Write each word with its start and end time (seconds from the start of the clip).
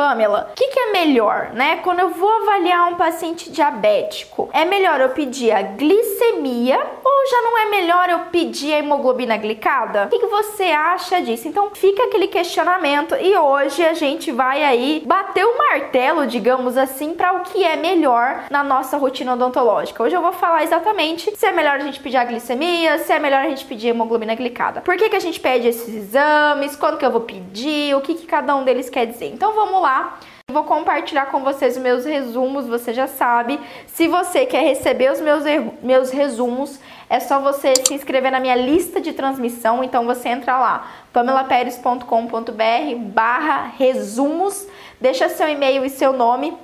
Pamela, 0.00 0.48
o 0.50 0.54
que, 0.54 0.66
que, 0.68 0.80
é 0.80 0.92
melhor, 0.92 1.50
né? 1.52 1.76
Quando 1.82 2.00
eu 2.00 2.08
vou 2.08 2.32
avaliar 2.40 2.90
um 2.90 2.94
paciente 2.94 3.50
diabético, 3.50 4.48
é 4.50 4.64
melhor 4.64 4.98
eu 4.98 5.10
pedir 5.10 5.52
a 5.52 5.60
glicemia 5.60 6.78
ou 7.04 7.30
já 7.30 7.42
não 7.42 7.58
é 7.58 7.66
melhor 7.66 8.08
eu 8.08 8.18
pedir 8.30 8.72
a 8.72 8.78
hemoglobina 8.78 9.36
glicada? 9.36 10.04
O 10.04 10.08
que, 10.08 10.20
que 10.20 10.26
você 10.26 10.64
acha 10.64 11.20
disso? 11.20 11.46
Então 11.48 11.68
fica 11.74 12.04
aquele 12.04 12.28
questionamento 12.28 13.14
e 13.20 13.36
hoje 13.36 13.84
a 13.84 13.92
gente 13.92 14.32
vai 14.32 14.64
aí 14.64 15.02
bater 15.04 15.44
o 15.44 15.58
martelo, 15.58 16.26
digamos 16.26 16.78
assim, 16.78 17.12
para 17.12 17.34
o 17.34 17.40
que 17.40 17.62
é 17.62 17.76
melhor 17.76 18.44
na 18.48 18.64
nossa 18.64 18.96
rotina 18.96 19.34
odontológica. 19.34 20.02
Hoje 20.02 20.16
eu 20.16 20.22
vou 20.22 20.32
falar 20.32 20.62
exatamente 20.62 21.30
se 21.36 21.44
é 21.44 21.52
melhor 21.52 21.74
a 21.74 21.80
gente 21.80 22.00
pedir 22.00 22.16
a 22.16 22.24
glicemia, 22.24 22.96
se 23.00 23.12
é 23.12 23.18
melhor 23.18 23.44
a 23.44 23.48
gente 23.50 23.66
pedir 23.66 23.88
a 23.88 23.90
hemoglobina 23.90 24.34
glicada. 24.34 24.80
Por 24.80 24.96
que, 24.96 25.10
que 25.10 25.16
a 25.16 25.20
gente 25.20 25.38
pede 25.38 25.68
esses 25.68 25.94
exames? 25.94 26.74
Quando 26.74 26.96
que 26.96 27.04
eu 27.04 27.10
vou 27.10 27.20
pedir? 27.20 27.94
O 27.94 28.00
que, 28.00 28.14
que 28.14 28.24
cada 28.24 28.56
um 28.56 28.64
deles 28.64 28.88
quer 28.88 29.04
dizer? 29.04 29.26
Então 29.26 29.52
vamos 29.52 29.82
lá 29.82 29.89
lá. 29.90 30.18
Vou 30.52 30.64
compartilhar 30.64 31.26
com 31.26 31.42
vocês 31.42 31.76
os 31.76 31.82
meus 31.82 32.04
resumos, 32.04 32.66
você 32.66 32.92
já 32.92 33.06
sabe. 33.06 33.60
Se 33.86 34.08
você 34.08 34.46
quer 34.46 34.62
receber 34.62 35.12
os 35.12 35.20
meus, 35.20 35.44
meus 35.82 36.10
resumos, 36.10 36.78
é 37.08 37.20
só 37.20 37.40
você 37.40 37.72
se 37.86 37.94
inscrever 37.94 38.32
na 38.32 38.40
minha 38.40 38.56
lista 38.56 39.00
de 39.00 39.12
transmissão. 39.12 39.84
Então 39.84 40.04
você 40.06 40.28
entra 40.28 40.58
lá, 40.58 40.90
pamelaperes.com.br 41.12 42.96
barra 43.12 43.72
resumos, 43.78 44.66
deixa 45.00 45.28
seu 45.28 45.48
e-mail 45.48 45.84
e 45.84 45.90
seu 45.90 46.12
nome 46.12 46.56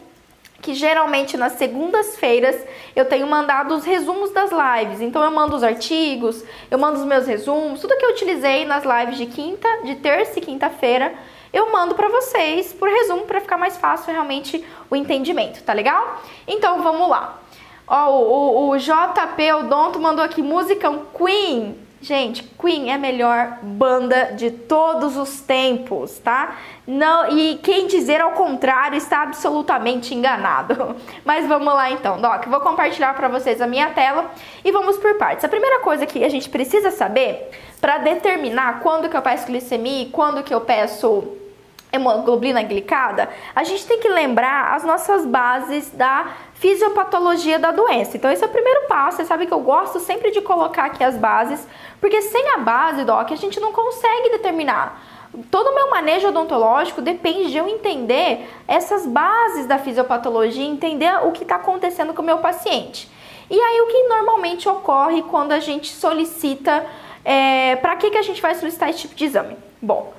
que 0.63 0.75
geralmente 0.75 1.37
nas 1.37 1.53
segundas-feiras 1.53 2.57
eu 2.97 3.05
tenho 3.05 3.27
mandado 3.27 3.75
os 3.75 3.85
resumos 3.85 4.33
das 4.33 4.51
lives. 4.51 5.01
Então 5.01 5.23
eu 5.23 5.31
mando 5.31 5.55
os 5.55 5.63
artigos, 5.63 6.43
eu 6.69 6.79
mando 6.79 6.99
os 6.99 7.05
meus 7.05 7.27
resumos, 7.27 7.81
tudo 7.81 7.97
que 7.97 8.05
eu 8.05 8.11
utilizei 8.11 8.65
nas 8.65 8.83
lives 8.85 9.17
de 9.17 9.27
quinta, 9.27 9.69
de 9.85 9.95
terça 9.97 10.41
e 10.41 10.43
quinta-feira 10.43 11.15
eu 11.57 11.73
mando 11.73 11.95
para 11.95 12.09
vocês 12.09 12.73
por 12.75 12.89
resumo 12.89 13.23
para 13.23 13.41
ficar 13.41 13.57
mais 13.57 13.79
fácil 13.79 14.13
realmente 14.13 14.63
o 14.91 14.95
entendimento, 14.95 15.63
tá 15.63 15.73
legal? 15.73 16.21
Então 16.47 16.83
vamos 16.83 17.09
lá. 17.09 17.39
Ó, 17.89 18.11
o, 18.11 18.69
o, 18.69 18.71
o 18.71 18.79
JP 18.79 19.53
Odonto 19.53 19.99
mandou 19.99 20.23
aqui 20.23 20.43
musicão 20.43 21.07
Queen. 21.17 21.79
Gente, 22.03 22.43
Queen 22.61 22.91
é 22.91 22.95
a 22.95 22.99
melhor 22.99 23.59
banda 23.63 24.35
de 24.35 24.51
todos 24.51 25.17
os 25.17 25.41
tempos, 25.41 26.19
tá? 26.19 26.57
Não, 26.87 27.31
e 27.31 27.57
quem 27.63 27.87
dizer 27.87 28.21
ao 28.21 28.33
contrário 28.33 28.99
está 28.99 29.23
absolutamente 29.23 30.15
enganado. 30.15 30.95
Mas 31.25 31.49
vamos 31.49 31.73
lá 31.73 31.91
então, 31.91 32.21
Doc. 32.21 32.47
Vou 32.49 32.61
compartilhar 32.61 33.15
para 33.15 33.29
vocês 33.29 33.63
a 33.63 33.67
minha 33.67 33.91
tela 33.91 34.31
e 34.63 34.71
vamos 34.71 34.99
por 34.99 35.17
partes. 35.17 35.45
A 35.45 35.49
primeira 35.49 35.81
coisa 35.81 36.05
que 36.05 36.23
a 36.23 36.29
gente 36.29 36.51
precisa 36.51 36.91
saber 36.91 37.51
para 37.81 37.97
determinar 37.99 38.81
quando 38.81 39.09
que 39.09 39.17
eu 39.17 39.23
peço 39.23 39.47
glicemia 39.47 40.03
e 40.03 40.11
quando 40.11 40.43
que 40.43 40.53
eu 40.53 40.61
peço 40.61 41.46
hemoglobina 41.97 42.63
glicada, 42.63 43.29
a 43.55 43.65
gente 43.65 43.87
tem 43.87 43.99
que 43.99 44.09
lembrar 44.09 44.75
as 44.75 44.85
nossas 44.85 45.27
bases 45.27 45.91
da 45.91 46.27
fisiopatologia 46.55 47.59
da 47.59 47.71
doença. 47.71 48.17
Então, 48.17 48.31
esse 48.31 48.43
é 48.43 48.47
o 48.47 48.51
primeiro 48.51 48.87
passo. 48.89 49.19
Você 49.19 49.25
sabe 49.25 49.47
que 49.47 49.53
eu 49.53 49.61
gosto 49.61 50.01
sempre 50.01 50.31
de 50.31 50.41
colocar 50.41 50.87
aqui 50.87 51.05
as 51.05 51.17
bases, 51.17 51.67
porque 52.01 52.23
sem 52.23 52.51
a 52.51 52.59
base, 52.59 53.05
Doc, 53.05 53.31
a 53.31 53.37
gente 53.37 53.61
não 53.61 53.73
consegue 53.73 54.31
determinar. 54.31 55.03
Todo 55.51 55.69
o 55.69 55.75
meu 55.75 55.91
manejo 55.91 56.29
odontológico 56.29 57.03
depende 57.03 57.51
de 57.51 57.59
eu 57.59 57.69
entender 57.69 58.49
essas 58.67 59.05
bases 59.07 59.67
da 59.67 59.79
fisiopatologia, 59.79 60.65
entender 60.65 61.13
o 61.27 61.33
que 61.33 61.43
está 61.43 61.57
acontecendo 61.57 62.15
com 62.15 62.23
o 62.23 62.25
meu 62.25 62.39
paciente. 62.39 63.11
E 63.51 63.61
aí, 63.61 63.81
o 63.81 63.87
que 63.87 64.09
normalmente 64.09 64.69
ocorre 64.69 65.23
quando 65.23 65.53
a 65.53 65.61
gente 65.61 65.93
solicita. 65.93 66.85
É, 67.25 67.75
para 67.77 67.97
que, 67.97 68.11
que 68.11 68.19
a 68.19 68.23
gente 68.23 68.41
vai 68.41 68.55
solicitar 68.55 68.89
esse 68.89 69.01
tipo 69.01 69.15
de 69.15 69.25
exame? 69.25 69.57
Bom, 69.83 70.13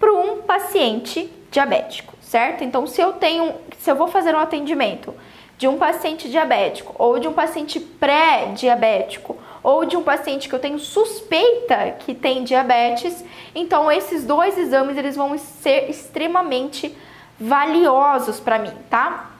para 0.00 0.12
um 0.12 0.38
paciente 0.38 1.30
diabético, 1.50 2.14
certo? 2.22 2.64
Então, 2.64 2.86
se 2.86 3.00
eu 3.00 3.12
tenho, 3.12 3.54
se 3.78 3.90
eu 3.90 3.94
vou 3.94 4.08
fazer 4.08 4.34
um 4.34 4.38
atendimento 4.38 5.14
de 5.58 5.68
um 5.68 5.76
paciente 5.76 6.30
diabético 6.30 6.94
ou 6.98 7.18
de 7.18 7.28
um 7.28 7.34
paciente 7.34 7.78
pré-diabético 7.78 9.36
ou 9.62 9.84
de 9.84 9.94
um 9.94 10.02
paciente 10.02 10.48
que 10.48 10.54
eu 10.54 10.58
tenho 10.58 10.78
suspeita 10.78 11.96
que 11.98 12.14
tem 12.14 12.44
diabetes, 12.44 13.22
então 13.54 13.92
esses 13.92 14.24
dois 14.24 14.56
exames 14.56 14.96
eles 14.96 15.14
vão 15.14 15.36
ser 15.36 15.90
extremamente 15.90 16.96
valiosos 17.38 18.40
para 18.40 18.58
mim, 18.58 18.72
tá? 18.88 19.32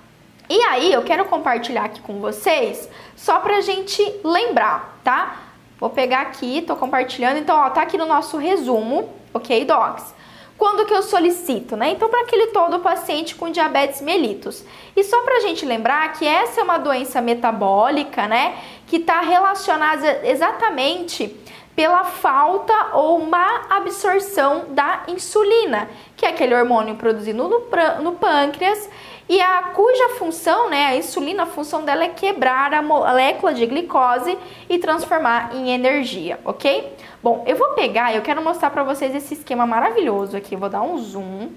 E 0.47 0.61
aí 0.65 0.93
eu 0.93 1.03
quero 1.03 1.25
compartilhar 1.25 1.85
aqui 1.85 2.03
com 2.03 2.21
vocês 2.21 2.87
só 3.17 3.39
pra 3.39 3.63
gente 3.63 4.03
lembrar, 4.23 4.99
tá? 5.03 5.37
Vou 5.79 5.89
pegar 5.89 6.21
aqui, 6.21 6.61
tô 6.61 6.77
compartilhando, 6.77 7.39
então 7.39 7.57
ó, 7.57 7.71
tá 7.71 7.81
aqui 7.81 7.97
no 7.97 8.05
nosso 8.05 8.37
resumo, 8.37 9.09
ok, 9.33 9.65
docs? 9.65 10.20
Quando 10.61 10.85
que 10.85 10.93
eu 10.93 11.03
solicito, 11.03 11.75
né? 11.75 11.93
Então, 11.93 12.11
para 12.11 12.21
aquele 12.21 12.49
todo 12.49 12.81
paciente 12.81 13.35
com 13.35 13.49
diabetes 13.49 14.03
mellitus. 14.03 14.63
E 14.95 15.03
só 15.03 15.23
para 15.23 15.39
a 15.39 15.41
gente 15.41 15.65
lembrar 15.65 16.13
que 16.13 16.27
essa 16.27 16.61
é 16.61 16.63
uma 16.63 16.77
doença 16.77 17.19
metabólica, 17.23 18.29
né? 18.29 18.59
Que 18.87 18.97
está 18.97 19.23
relacionada 19.23 20.21
exatamente 20.23 21.35
pela 21.75 22.05
falta 22.05 22.75
ou 22.93 23.25
má 23.25 23.63
absorção 23.71 24.67
da 24.69 25.05
insulina, 25.09 25.89
que 26.15 26.27
é 26.27 26.29
aquele 26.29 26.55
hormônio 26.55 26.95
produzido 26.97 27.39
no, 27.43 28.03
no 28.03 28.13
pâncreas 28.13 28.87
e 29.31 29.41
a 29.41 29.63
cuja 29.73 30.09
função, 30.19 30.69
né, 30.69 30.87
a 30.87 30.97
insulina, 30.97 31.45
a 31.45 31.47
função 31.47 31.85
dela 31.85 32.03
é 32.03 32.09
quebrar 32.09 32.75
a 32.75 32.83
molécula 32.83 33.55
de 33.55 33.65
glicose 33.65 34.37
e 34.69 34.77
transformar 34.77 35.55
em 35.55 35.71
energia, 35.71 36.41
ok? 36.45 36.97
Bom, 37.23 37.45
eu 37.47 37.55
vou 37.55 37.69
pegar, 37.75 38.13
eu 38.13 38.23
quero 38.23 38.43
mostrar 38.43 38.71
para 38.71 38.83
vocês 38.83 39.15
esse 39.15 39.35
esquema 39.35 39.65
maravilhoso 39.65 40.37
aqui, 40.37 40.57
eu 40.57 40.59
vou 40.59 40.69
dar 40.69 40.83
um 40.83 40.99
zoom 40.99 41.51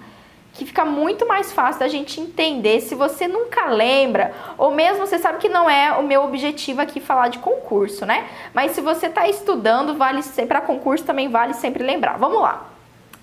que 0.53 0.67
fica 0.67 0.85
muito 0.85 1.27
mais 1.27 1.51
fácil 1.51 1.79
da 1.79 1.87
gente 1.87 2.21
entender 2.21 2.79
se 2.79 2.93
você 2.93 3.27
nunca 3.27 3.65
lembra, 3.65 4.35
ou 4.55 4.69
mesmo 4.69 5.07
você 5.07 5.17
sabe 5.17 5.39
que 5.39 5.49
não 5.49 5.67
é 5.67 5.93
o 5.93 6.03
meu 6.03 6.23
objetivo 6.25 6.79
aqui 6.79 6.99
falar 6.99 7.29
de 7.29 7.39
concurso, 7.39 8.05
né? 8.05 8.27
Mas 8.53 8.73
se 8.73 8.81
você 8.81 9.07
está 9.07 9.27
estudando, 9.27 9.95
vale 9.97 10.21
sempre 10.21 10.45
para 10.45 10.61
concurso 10.61 11.03
também 11.03 11.27
vale 11.27 11.55
sempre 11.55 11.83
lembrar. 11.83 12.19
Vamos 12.19 12.39
lá. 12.39 12.72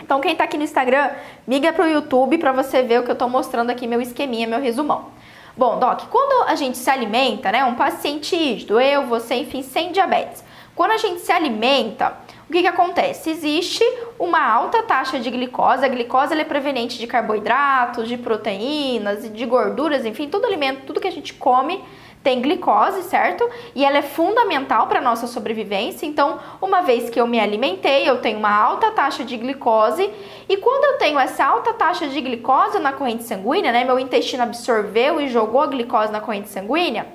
Então, 0.02 0.20
quem 0.20 0.32
está 0.32 0.44
aqui 0.44 0.56
no 0.56 0.64
Instagram, 0.64 1.10
migra 1.46 1.72
para 1.72 1.84
o 1.84 1.88
YouTube 1.88 2.38
para 2.38 2.52
você 2.52 2.82
ver 2.82 3.00
o 3.00 3.02
que 3.02 3.10
eu 3.10 3.14
estou 3.14 3.28
mostrando 3.28 3.70
aqui, 3.70 3.86
meu 3.86 4.00
esqueminha, 4.00 4.46
meu 4.46 4.60
resumão. 4.60 5.10
Bom, 5.56 5.78
Doc, 5.78 6.04
quando 6.10 6.48
a 6.48 6.54
gente 6.54 6.78
se 6.78 6.88
alimenta, 6.88 7.52
né, 7.52 7.64
um 7.64 7.74
paciente 7.74 8.34
rígido, 8.36 8.80
eu, 8.80 9.06
você, 9.06 9.34
enfim, 9.34 9.62
sem 9.62 9.92
diabetes, 9.92 10.44
quando 10.74 10.92
a 10.92 10.96
gente 10.96 11.20
se 11.20 11.30
alimenta, 11.32 12.14
o 12.48 12.52
que, 12.52 12.62
que 12.62 12.66
acontece? 12.66 13.30
Existe 13.30 13.84
uma 14.18 14.40
alta 14.42 14.82
taxa 14.82 15.18
de 15.18 15.30
glicose, 15.30 15.84
a 15.84 15.88
glicose 15.88 16.34
é 16.34 16.44
proveniente 16.44 16.98
de 16.98 17.06
carboidratos, 17.06 18.08
de 18.08 18.16
proteínas, 18.16 19.30
de 19.30 19.46
gorduras, 19.46 20.06
enfim, 20.06 20.28
todo 20.28 20.46
alimento, 20.46 20.86
tudo 20.86 21.00
que 21.00 21.08
a 21.08 21.12
gente 21.12 21.34
come 21.34 21.84
tem 22.22 22.42
glicose, 22.42 23.02
certo? 23.04 23.48
E 23.74 23.84
ela 23.84 23.98
é 23.98 24.02
fundamental 24.02 24.86
para 24.86 25.00
nossa 25.00 25.26
sobrevivência. 25.26 26.04
Então, 26.04 26.38
uma 26.60 26.82
vez 26.82 27.08
que 27.08 27.20
eu 27.20 27.26
me 27.26 27.40
alimentei, 27.40 28.08
eu 28.08 28.20
tenho 28.20 28.38
uma 28.38 28.54
alta 28.54 28.90
taxa 28.90 29.24
de 29.24 29.36
glicose, 29.36 30.10
e 30.48 30.56
quando 30.58 30.84
eu 30.84 30.98
tenho 30.98 31.18
essa 31.18 31.44
alta 31.44 31.72
taxa 31.72 32.06
de 32.06 32.20
glicose 32.20 32.78
na 32.78 32.92
corrente 32.92 33.24
sanguínea, 33.24 33.72
né, 33.72 33.84
meu 33.84 33.98
intestino 33.98 34.42
absorveu 34.42 35.20
e 35.20 35.28
jogou 35.28 35.62
a 35.62 35.66
glicose 35.66 36.12
na 36.12 36.20
corrente 36.20 36.50
sanguínea, 36.50 37.06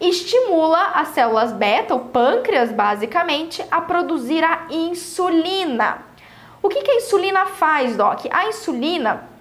estimula 0.00 0.92
as 0.94 1.08
células 1.08 1.52
beta, 1.52 1.94
o 1.94 2.00
pâncreas 2.00 2.70
basicamente, 2.70 3.64
a 3.70 3.80
produzir 3.80 4.44
a 4.44 4.66
insulina. 4.70 6.02
O 6.62 6.68
que, 6.68 6.82
que 6.82 6.90
a 6.92 6.96
insulina 6.96 7.46
faz, 7.46 7.96
Doc? 7.96 8.24
A 8.30 8.46
insulina 8.46 9.33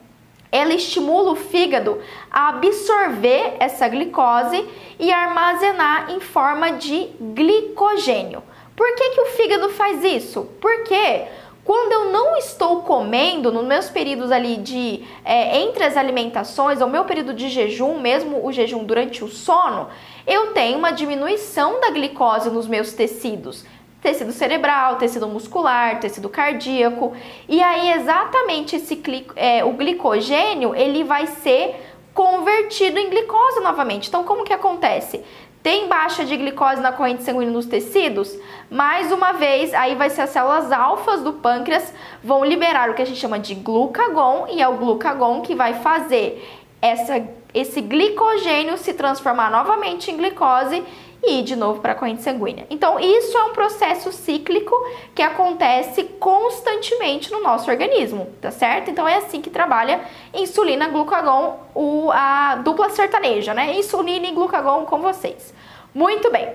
ela 0.54 0.76
estimula 0.76 1.32
o 1.32 1.36
fígado 1.36 2.00
a 2.30 2.50
absorver 2.50 3.56
essa 3.60 3.88
glicose 3.88 4.64
e 5.00 5.12
armazenar 5.12 6.12
em 6.12 6.20
forma 6.20 6.74
de 6.74 7.10
glicogênio. 7.20 8.44
Por 8.76 8.96
que, 8.96 9.10
que 9.10 9.22
o 9.22 9.26
fígado 9.26 9.70
faz 9.70 10.04
isso? 10.04 10.48
Porque 10.62 11.26
quando 11.66 11.92
eu 11.92 12.12
não 12.12 12.38
estou 12.38 12.84
comendo, 12.84 13.52
nos 13.52 13.66
meus 13.66 13.90
períodos 13.90 14.32
ali 14.32 14.58
de 14.58 15.04
é, 15.26 15.58
entre 15.62 15.86
as 15.86 15.98
alimentações, 15.98 16.82
ou 16.82 16.88
meu 16.88 17.04
período 17.04 17.34
de 17.34 17.50
jejum, 17.50 18.00
mesmo 18.00 18.46
o 18.46 18.52
jejum 18.52 18.84
durante 18.84 19.24
o 19.24 19.30
sono, 19.30 19.88
eu 20.28 20.54
tenho 20.54 20.78
uma 20.78 20.92
diminuição 20.92 21.82
da 21.82 21.90
glicose 21.90 22.52
nos 22.52 22.68
meus 22.68 22.94
tecidos 22.94 23.66
tecido 24.04 24.34
cerebral, 24.34 24.98
tecido 24.98 25.28
muscular, 25.28 26.00
tecido 26.02 26.28
cardíaco. 26.28 27.14
E 27.48 27.64
aí 27.64 27.94
exatamente 27.94 28.76
esse 28.76 29.02
é, 29.38 29.64
o 29.64 29.72
glicogênio 29.72 30.76
ele 30.76 31.06
vai 31.06 31.26
ser 31.26 31.82
convertido 32.14 33.00
em 33.00 33.10
glicose 33.10 33.62
novamente. 33.62 34.10
Então 34.10 34.26
como 34.26 34.44
que 34.44 34.54
acontece? 34.54 35.24
Tem 35.64 35.88
baixa 35.88 36.26
de 36.26 36.36
glicose 36.36 36.82
na 36.82 36.92
corrente 36.92 37.24
sanguínea 37.24 37.50
nos 37.50 37.66
tecidos? 37.66 38.38
Mais 38.70 39.14
uma 39.14 39.32
vez, 39.32 39.74
aí 39.74 39.96
vai 39.96 40.10
ser 40.10 40.24
as 40.24 40.30
células 40.32 40.70
alfas 40.74 41.22
do 41.22 41.32
pâncreas 41.32 41.94
vão 42.22 42.44
liberar 42.44 42.90
o 42.90 42.94
que 42.94 43.02
a 43.02 43.06
gente 43.06 43.20
chama 43.20 43.40
de 43.40 43.56
glucagon 43.56 44.48
e 44.52 44.62
é 44.62 44.68
o 44.68 44.76
glucagon 44.76 45.40
que 45.40 45.56
vai 45.56 45.76
fazer 45.76 46.62
essa 46.82 47.26
esse 47.54 47.82
glicogênio 47.82 48.78
se 48.78 48.94
transformar 48.94 49.52
novamente 49.52 50.10
em 50.10 50.18
glicose 50.18 50.84
e 51.26 51.42
de 51.42 51.56
novo 51.56 51.80
para 51.80 51.94
a 51.94 51.96
corrente 51.96 52.22
sanguínea. 52.22 52.68
Então, 52.70 53.00
isso 53.00 53.38
é 53.38 53.44
um 53.44 53.54
processo 53.54 54.12
cíclico 54.12 54.76
que 55.16 55.22
acontece 55.22 56.04
constantemente 56.20 57.32
no 57.32 57.42
nosso 57.42 57.72
organismo, 57.72 58.28
tá 58.42 58.52
certo? 58.52 58.92
Então, 58.92 59.08
é 59.08 59.16
assim 59.16 59.42
que 59.42 59.50
trabalha 59.50 60.02
insulina, 60.34 60.90
glucagon, 60.90 61.60
o, 61.74 62.12
a 62.12 62.56
dupla 62.56 62.90
sertaneja, 62.90 63.54
né? 63.54 63.78
Insulina 63.78 64.28
e 64.28 64.32
glucagon 64.32 64.86
com 64.86 65.00
vocês. 65.00 65.54
Muito 65.94 66.30
bem. 66.32 66.50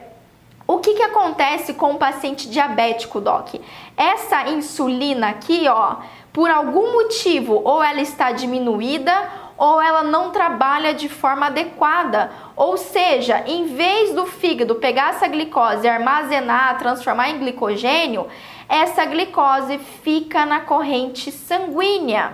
O 0.66 0.80
que, 0.80 0.92
que 0.92 1.02
acontece 1.02 1.72
com 1.72 1.92
o 1.92 1.98
paciente 1.98 2.50
diabético, 2.50 3.22
Doc? 3.22 3.54
Essa 3.96 4.50
insulina 4.50 5.30
aqui, 5.30 5.66
ó, 5.66 5.96
por 6.30 6.50
algum 6.50 6.92
motivo, 6.92 7.62
ou 7.64 7.82
ela 7.82 8.02
está 8.02 8.32
diminuída 8.32 9.47
ou 9.58 9.82
ela 9.82 10.04
não 10.04 10.30
trabalha 10.30 10.94
de 10.94 11.08
forma 11.08 11.46
adequada. 11.46 12.30
Ou 12.54 12.76
seja, 12.76 13.42
em 13.44 13.66
vez 13.66 14.14
do 14.14 14.24
fígado 14.24 14.76
pegar 14.76 15.10
essa 15.10 15.26
glicose, 15.26 15.88
armazenar, 15.88 16.78
transformar 16.78 17.30
em 17.30 17.40
glicogênio, 17.40 18.28
essa 18.68 19.04
glicose 19.04 19.78
fica 19.78 20.46
na 20.46 20.60
corrente 20.60 21.32
sanguínea. 21.32 22.32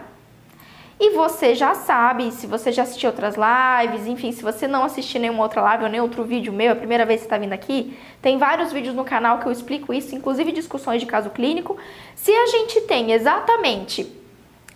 E 1.00 1.11
você 1.11 1.55
já 1.55 1.75
sabe, 1.75 2.31
se 2.31 2.47
você 2.47 2.71
já 2.71 2.85
assistiu 2.85 3.11
outras 3.11 3.35
lives, 3.35 4.06
enfim, 4.06 4.31
se 4.31 4.43
você 4.43 4.69
não 4.69 4.85
assistiu 4.85 5.21
nenhuma 5.21 5.43
outra 5.43 5.61
live 5.61 5.85
ou 5.85 5.91
nem 5.91 6.00
outro 6.00 6.23
vídeo 6.23 6.53
meu, 6.53 6.69
é 6.69 6.73
a 6.73 6.76
primeira 6.76 7.05
vez 7.05 7.21
que 7.21 7.26
está 7.26 7.37
vindo 7.37 7.53
aqui, 7.53 7.99
tem 8.23 8.38
vários 8.38 8.73
vídeos 8.73 8.94
no 8.94 9.05
canal 9.05 9.38
que 9.38 9.47
eu 9.47 9.53
explico 9.53 9.93
isso, 9.93 10.15
inclusive 10.15 10.53
discussões 10.53 11.00
de 11.00 11.06
caso 11.06 11.31
clínico. 11.31 11.76
Se 12.15 12.31
a 12.32 12.47
gente 12.47 12.82
tem 12.82 13.11
exatamente 13.11 14.24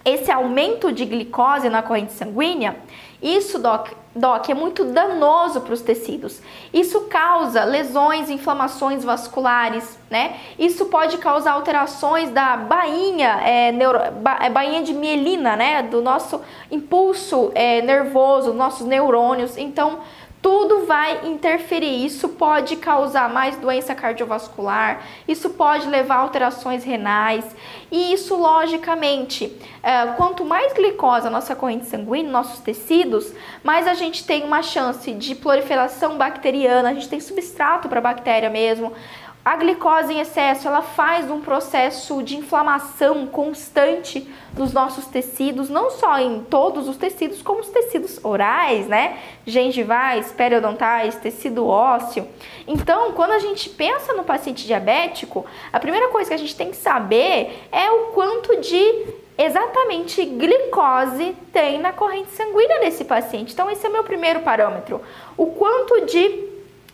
esse 0.09 0.31
aumento 0.31 0.93
de 0.93 1.05
glicose 1.05 1.69
na 1.69 1.83
corrente 1.83 2.13
sanguínea, 2.13 2.77
isso, 3.21 3.59
doc, 3.59 3.89
doc 4.15 4.49
é 4.49 4.55
muito 4.55 4.85
danoso 4.85 5.61
para 5.63 5.75
os 5.75 5.81
tecidos. 5.81 6.41
Isso 6.73 7.01
causa 7.03 7.65
lesões, 7.65 8.31
inflamações 8.31 9.03
vasculares, 9.03 9.99
né? 10.09 10.37
Isso 10.57 10.87
pode 10.87 11.19
causar 11.19 11.53
alterações 11.53 12.31
da 12.31 12.57
bainha, 12.57 13.41
é, 13.43 13.73
neuro, 13.73 13.99
ba, 14.21 14.39
é, 14.41 14.49
bainha 14.49 14.85
de 14.85 14.95
mielina, 14.95 15.57
né? 15.57 15.83
Do 15.83 16.01
nosso 16.01 16.41
impulso 16.71 17.51
é, 17.57 17.83
nervoso, 17.83 18.53
nossos 18.53 18.87
neurônios. 18.87 19.57
Então, 19.57 19.99
tudo 20.41 20.87
vai 20.87 21.27
interferir. 21.27 22.05
Isso 22.05 22.29
pode 22.31 22.77
causar 22.77 23.29
mais 23.29 23.57
doença 23.57 23.95
cardiovascular, 23.95 25.03
isso 25.27 25.51
pode 25.51 25.87
levar 25.87 26.17
a 26.17 26.21
alterações 26.21 26.85
renais, 26.85 27.45
e 27.91 28.13
isso, 28.13 28.37
logicamente, 28.37 29.57
é, 29.83 30.07
quanto 30.17 30.45
mais 30.45 30.73
glicose 30.73 31.27
a 31.27 31.31
nossa 31.31 31.57
corrente 31.57 31.87
sanguínea, 31.87 32.31
nossos 32.31 32.61
tecidos, 32.61 33.33
mais 33.65 33.87
a 33.87 33.95
gente 33.95 34.25
tem 34.25 34.45
uma 34.45 34.63
chance 34.63 35.13
de 35.13 35.35
proliferação 35.35 36.17
bacteriana, 36.17 36.91
a 36.91 36.95
gente 36.95 37.09
tem 37.09 37.21
substrato 37.21 37.89
para 37.89 38.01
bactéria 38.01 38.51
mesmo. 38.51 38.93
A 39.45 39.57
glicose 39.57 40.13
em 40.13 40.21
excesso, 40.21 40.69
ela 40.69 40.83
faz 40.83 41.31
um 41.31 41.41
processo 41.41 42.23
de 42.23 42.37
inflamação 42.37 43.27
constante 43.27 44.29
nos 44.55 44.73
nossos 44.73 45.07
tecidos, 45.07 45.71
não 45.71 45.91
só 45.91 46.19
em 46.19 46.41
todos 46.43 46.87
os 46.87 46.97
tecidos, 46.97 47.41
como 47.41 47.61
os 47.61 47.69
tecidos 47.69 48.23
orais, 48.23 48.87
né? 48.87 49.19
Gengivais, 49.47 50.31
periodontais, 50.33 51.17
tecido 51.17 51.67
ósseo. 51.67 52.29
Então, 52.67 53.13
quando 53.13 53.31
a 53.31 53.39
gente 53.39 53.71
pensa 53.71 54.13
no 54.13 54.25
paciente 54.25 54.67
diabético, 54.67 55.47
a 55.73 55.81
primeira 55.81 56.09
coisa 56.09 56.29
que 56.29 56.35
a 56.35 56.39
gente 56.39 56.55
tem 56.55 56.71
que 56.71 56.77
saber 56.77 57.67
é 57.73 57.91
o 57.91 58.09
quanto 58.09 58.61
de 58.61 59.07
exatamente 59.39 60.25
glicose 60.25 61.35
tem 61.53 61.79
na 61.79 61.93
corrente 61.93 62.33
sanguínea 62.33 62.81
desse 62.81 63.05
paciente. 63.05 63.55
Então, 63.55 63.71
esse 63.71 63.87
é 63.87 63.89
o 63.89 63.93
meu 63.93 64.03
primeiro 64.03 64.41
parâmetro. 64.41 65.01
O 65.37 65.47
quanto 65.47 66.05
de 66.05 66.48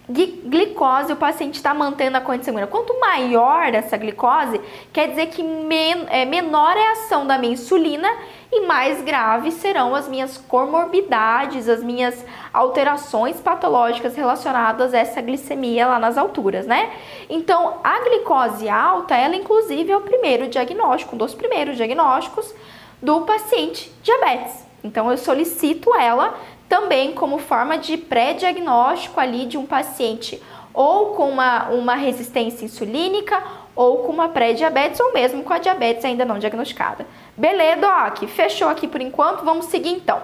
glicose 0.07 1.13
o 1.13 1.17
paciente 1.17 1.55
está 1.55 1.73
mantendo 1.73 2.19
a 2.19 2.21
corrente 2.21 2.45
sanguínea. 2.45 2.67
Quanto 2.67 2.99
maior 3.01 3.75
essa 3.75 3.97
glicose, 3.97 4.61
quer 4.93 5.09
dizer 5.09 5.27
que 5.29 5.43
men 5.43 6.07
é, 6.09 6.27
menor 6.27 6.77
é 6.77 6.89
a 6.89 6.93
ação 6.93 7.27
da 7.27 7.39
minha 7.39 7.55
insulina 7.55 8.09
e 8.53 8.67
mais 8.67 9.01
graves 9.03 9.55
serão 9.55 9.95
as 9.95 10.07
minhas 10.07 10.37
comorbidades, 10.37 11.69
as 11.71 11.83
minhas 11.83 12.25
alterações 12.53 13.41
patológicas 13.41 14.15
relacionadas 14.15 14.93
a 14.93 14.99
essa 14.99 15.23
glicemia 15.23 15.87
lá 15.87 15.99
nas 15.99 16.19
alturas, 16.19 16.67
né? 16.67 16.93
Então, 17.31 17.79
a 17.83 18.01
glicose 18.01 18.69
alta, 18.69 19.17
ela 19.17 19.35
inclusive 19.35 19.91
é 19.91 19.97
o 19.97 20.03
primeiro 20.03 20.49
diagnóstico, 20.49 21.15
um 21.15 21.19
dos 21.19 21.35
primeiros 21.35 21.77
diagnósticos 21.77 22.55
do 23.01 23.23
paciente 23.23 23.91
diabetes. 24.03 24.65
Então, 24.85 25.11
eu 25.11 25.17
solicito 25.17 25.95
ela 25.95 26.35
também 26.75 27.13
como 27.13 27.39
forma 27.39 27.79
de 27.79 27.97
pré-diagnóstico 27.97 29.21
ali 29.21 29.47
de 29.47 29.57
um 29.57 29.65
paciente 29.65 30.43
ou 30.73 31.15
com 31.15 31.29
uma, 31.29 31.69
uma 31.69 31.95
resistência 31.95 32.65
insulínica 32.65 33.41
ou 33.77 33.99
com 33.99 34.11
uma 34.11 34.31
pré-diabetes 34.31 34.99
ou 34.99 35.13
mesmo 35.13 35.45
com 35.45 35.53
a 35.53 35.59
diabetes 35.59 36.05
ainda 36.05 36.25
não 36.25 36.37
diagnosticada. 36.37 37.07
Beleza, 37.37 37.81
Doc? 37.81 38.29
Fechou 38.29 38.69
aqui 38.69 38.89
por 38.89 39.01
enquanto, 39.01 39.45
vamos 39.45 39.67
seguir 39.67 39.91
então. 39.91 40.21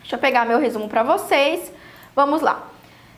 Deixa 0.00 0.16
eu 0.16 0.18
pegar 0.18 0.44
meu 0.44 0.58
resumo 0.58 0.90
para 0.90 1.02
vocês. 1.02 1.72
Vamos 2.14 2.42
lá. 2.42 2.64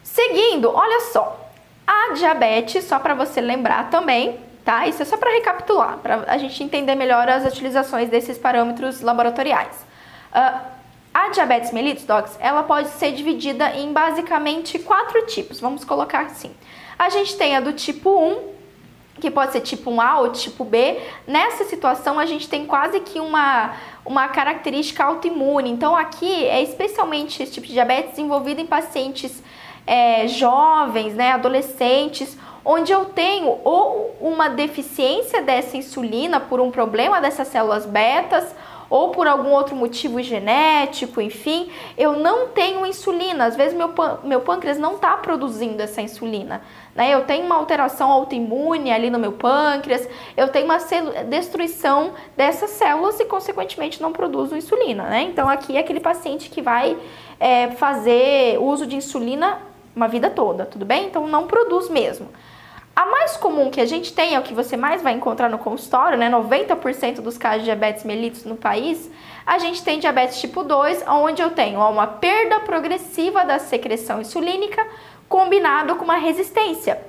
Seguindo, 0.04 0.72
olha 0.72 1.00
só. 1.12 1.36
A 1.84 2.12
diabetes, 2.12 2.84
só 2.84 3.00
para 3.00 3.14
você 3.14 3.40
lembrar 3.40 3.90
também, 3.90 4.38
tá? 4.64 4.86
Isso 4.86 5.02
é 5.02 5.04
só 5.04 5.16
para 5.16 5.32
recapitular, 5.32 5.98
para 5.98 6.22
a 6.28 6.38
gente 6.38 6.62
entender 6.62 6.94
melhor 6.94 7.28
as 7.28 7.44
utilizações 7.44 8.08
desses 8.08 8.38
parâmetros 8.38 9.00
laboratoriais. 9.00 9.84
Uh, 10.32 10.73
a 11.14 11.28
diabetes 11.28 11.70
mellitus, 11.70 12.04
docs, 12.04 12.36
ela 12.40 12.64
pode 12.64 12.88
ser 12.88 13.12
dividida 13.12 13.70
em 13.76 13.92
basicamente 13.92 14.80
quatro 14.80 15.24
tipos, 15.26 15.60
vamos 15.60 15.84
colocar 15.84 16.22
assim. 16.22 16.50
A 16.98 17.08
gente 17.08 17.36
tem 17.36 17.54
a 17.56 17.60
do 17.60 17.72
tipo 17.72 18.10
1, 18.10 18.54
que 19.20 19.30
pode 19.30 19.52
ser 19.52 19.60
tipo 19.60 19.92
1A 19.92 20.18
ou 20.18 20.32
tipo 20.32 20.64
B. 20.64 21.00
Nessa 21.24 21.64
situação, 21.64 22.18
a 22.18 22.26
gente 22.26 22.48
tem 22.48 22.66
quase 22.66 22.98
que 22.98 23.20
uma, 23.20 23.76
uma 24.04 24.26
característica 24.26 25.04
autoimune. 25.04 25.70
Então, 25.70 25.96
aqui 25.96 26.44
é 26.46 26.60
especialmente 26.62 27.42
esse 27.42 27.52
tipo 27.52 27.66
de 27.66 27.74
diabetes 27.74 28.10
desenvolvido 28.10 28.60
em 28.60 28.66
pacientes 28.66 29.40
é, 29.86 30.26
jovens, 30.26 31.14
né, 31.14 31.32
adolescentes, 31.32 32.36
onde 32.64 32.90
eu 32.90 33.04
tenho 33.04 33.58
ou 33.62 34.16
uma 34.20 34.48
deficiência 34.48 35.42
dessa 35.42 35.76
insulina 35.76 36.40
por 36.40 36.60
um 36.60 36.70
problema 36.70 37.20
dessas 37.20 37.48
células 37.48 37.84
betas, 37.84 38.54
ou 38.88 39.10
por 39.10 39.26
algum 39.26 39.50
outro 39.50 39.74
motivo 39.74 40.22
genético, 40.22 41.20
enfim, 41.20 41.70
eu 41.96 42.14
não 42.14 42.48
tenho 42.48 42.86
insulina. 42.86 43.46
Às 43.46 43.56
vezes 43.56 43.76
meu, 43.76 43.92
meu 44.22 44.40
pâncreas 44.40 44.78
não 44.78 44.94
está 44.94 45.16
produzindo 45.16 45.82
essa 45.82 46.00
insulina. 46.02 46.62
Né? 46.94 47.12
Eu 47.14 47.22
tenho 47.22 47.44
uma 47.44 47.56
alteração 47.56 48.10
autoimune 48.10 48.92
ali 48.92 49.10
no 49.10 49.18
meu 49.18 49.32
pâncreas, 49.32 50.08
eu 50.36 50.48
tenho 50.48 50.66
uma 50.66 50.78
destruição 51.28 52.12
dessas 52.36 52.70
células 52.70 53.18
e, 53.18 53.24
consequentemente, 53.24 54.00
não 54.00 54.12
produzo 54.12 54.56
insulina. 54.56 55.04
Né? 55.04 55.22
Então, 55.22 55.48
aqui 55.48 55.76
é 55.76 55.80
aquele 55.80 56.00
paciente 56.00 56.48
que 56.50 56.62
vai 56.62 56.96
é, 57.40 57.70
fazer 57.72 58.58
uso 58.60 58.86
de 58.86 58.96
insulina 58.96 59.58
uma 59.94 60.08
vida 60.08 60.28
toda, 60.28 60.66
tudo 60.66 60.84
bem? 60.84 61.06
Então, 61.06 61.26
não 61.26 61.46
produz 61.46 61.88
mesmo. 61.88 62.28
A 62.94 63.06
mais 63.06 63.36
comum 63.36 63.70
que 63.70 63.80
a 63.80 63.86
gente 63.86 64.12
tem, 64.12 64.34
é 64.34 64.38
o 64.38 64.42
que 64.42 64.54
você 64.54 64.76
mais 64.76 65.02
vai 65.02 65.12
encontrar 65.12 65.48
no 65.48 65.58
consultório, 65.58 66.16
né? 66.16 66.30
90% 66.30 67.20
dos 67.20 67.36
casos 67.36 67.60
de 67.60 67.64
diabetes 67.64 68.04
mellitus 68.04 68.44
no 68.44 68.54
país, 68.54 69.10
a 69.44 69.58
gente 69.58 69.82
tem 69.82 69.98
diabetes 69.98 70.40
tipo 70.40 70.62
2, 70.62 71.04
onde 71.08 71.42
eu 71.42 71.50
tenho 71.50 71.80
uma 71.80 72.06
perda 72.06 72.60
progressiva 72.60 73.44
da 73.44 73.58
secreção 73.58 74.20
insulínica 74.20 74.86
combinado 75.28 75.96
com 75.96 76.04
uma 76.04 76.16
resistência. 76.16 77.00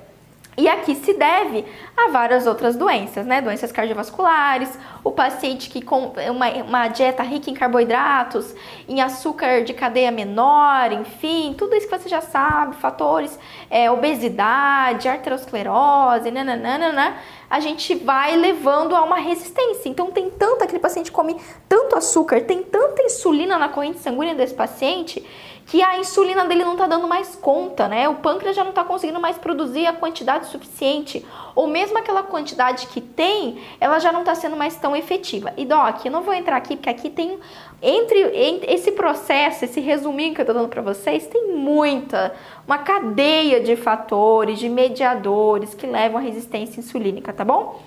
E 0.58 0.68
aqui 0.68 0.94
se 0.94 1.12
deve 1.12 1.64
a 1.96 2.08
várias 2.08 2.46
outras 2.46 2.76
doenças, 2.76 3.26
né? 3.26 3.40
Doenças 3.40 3.70
cardiovasculares, 3.70 4.76
o 5.06 5.12
paciente 5.12 5.70
que 5.70 5.80
com 5.80 6.12
uma, 6.30 6.48
uma 6.64 6.88
dieta 6.88 7.22
rica 7.22 7.48
em 7.48 7.54
carboidratos, 7.54 8.52
em 8.88 9.00
açúcar 9.00 9.62
de 9.62 9.72
cadeia 9.72 10.10
menor, 10.10 10.90
enfim, 10.90 11.54
tudo 11.56 11.76
isso 11.76 11.88
que 11.88 11.96
você 11.96 12.08
já 12.08 12.20
sabe, 12.20 12.74
fatores, 12.74 13.38
é, 13.70 13.88
obesidade, 13.88 15.08
arteriosclerose, 15.08 16.32
nananana, 16.32 17.18
a 17.48 17.60
gente 17.60 17.94
vai 17.94 18.36
levando 18.36 18.96
a 18.96 19.02
uma 19.04 19.18
resistência. 19.18 19.88
Então 19.88 20.10
tem 20.10 20.28
tanto, 20.28 20.64
aquele 20.64 20.80
paciente 20.80 21.12
come 21.12 21.36
tanto 21.68 21.96
açúcar, 21.96 22.40
tem 22.40 22.64
tanta 22.64 23.00
insulina 23.02 23.56
na 23.56 23.68
corrente 23.68 24.00
sanguínea 24.00 24.34
desse 24.34 24.54
paciente 24.54 25.24
que 25.66 25.82
a 25.82 25.98
insulina 25.98 26.44
dele 26.44 26.64
não 26.64 26.72
está 26.72 26.86
dando 26.86 27.08
mais 27.08 27.34
conta, 27.34 27.88
né? 27.88 28.08
O 28.08 28.14
pâncreas 28.16 28.54
já 28.54 28.62
não 28.62 28.70
está 28.70 28.84
conseguindo 28.84 29.20
mais 29.20 29.36
produzir 29.36 29.84
a 29.86 29.92
quantidade 29.92 30.46
suficiente, 30.46 31.26
ou 31.56 31.66
mesmo 31.66 31.98
aquela 31.98 32.22
quantidade 32.22 32.86
que 32.86 33.00
tem, 33.00 33.60
ela 33.80 33.98
já 33.98 34.12
não 34.12 34.20
está 34.20 34.34
sendo 34.34 34.56
mais 34.56 34.76
tão 34.76 34.94
efetiva. 34.96 35.52
E 35.56 35.64
Doc, 35.64 36.04
eu 36.04 36.10
não 36.10 36.22
vou 36.22 36.34
entrar 36.34 36.56
aqui 36.56 36.76
porque 36.76 36.90
aqui 36.90 37.10
tem 37.10 37.38
entre, 37.82 38.20
entre 38.34 38.72
esse 38.72 38.92
processo, 38.92 39.64
esse 39.64 39.80
resuminho 39.80 40.34
que 40.34 40.40
eu 40.40 40.44
estou 40.44 40.54
dando 40.54 40.68
para 40.68 40.82
vocês, 40.82 41.26
tem 41.26 41.52
muita, 41.52 42.34
uma 42.66 42.78
cadeia 42.78 43.60
de 43.60 43.76
fatores, 43.76 44.58
de 44.58 44.68
mediadores 44.68 45.74
que 45.74 45.86
levam 45.86 46.18
à 46.18 46.20
resistência 46.20 46.80
insulínica, 46.80 47.32
tá 47.32 47.44
bom? 47.44 47.80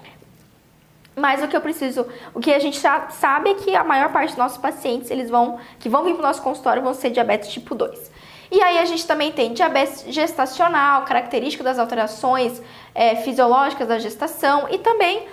Mas 1.16 1.44
o 1.44 1.48
que 1.48 1.58
eu 1.58 1.62
preciso, 1.62 2.06
o 2.34 2.40
que 2.40 2.54
a 2.54 2.60
gente 2.60 2.80
sabe 2.80 3.50
é 3.50 3.54
que 3.56 3.76
a 3.76 3.84
maior 3.84 4.12
parte 4.12 4.30
dos 4.30 4.38
nossos 4.38 4.58
pacientes, 4.58 5.12
eles 5.12 5.30
vão, 5.30 5.60
que 5.80 5.90
vão 5.90 6.04
vir 6.04 6.14
para 6.14 6.24
o 6.24 6.28
nosso 6.28 6.42
consultório, 6.42 6.82
vão 6.82 6.94
ser 6.94 7.10
diabetes 7.10 7.50
tipo 7.50 7.76
2. 7.76 8.12
E 8.52 8.62
aí 8.62 8.80
a 8.80 8.86
gente 8.86 9.06
também 9.06 9.32
tem 9.32 9.54
diabetes 9.54 10.06
gestacional, 10.08 11.04
característica 11.04 11.64
das 11.64 11.78
alterações 11.78 12.62
é, 12.96 13.18
fisiológicas 13.18 13.88
da 13.88 14.00
gestação 14.00 14.68
e 14.72 14.80
também 14.80 15.28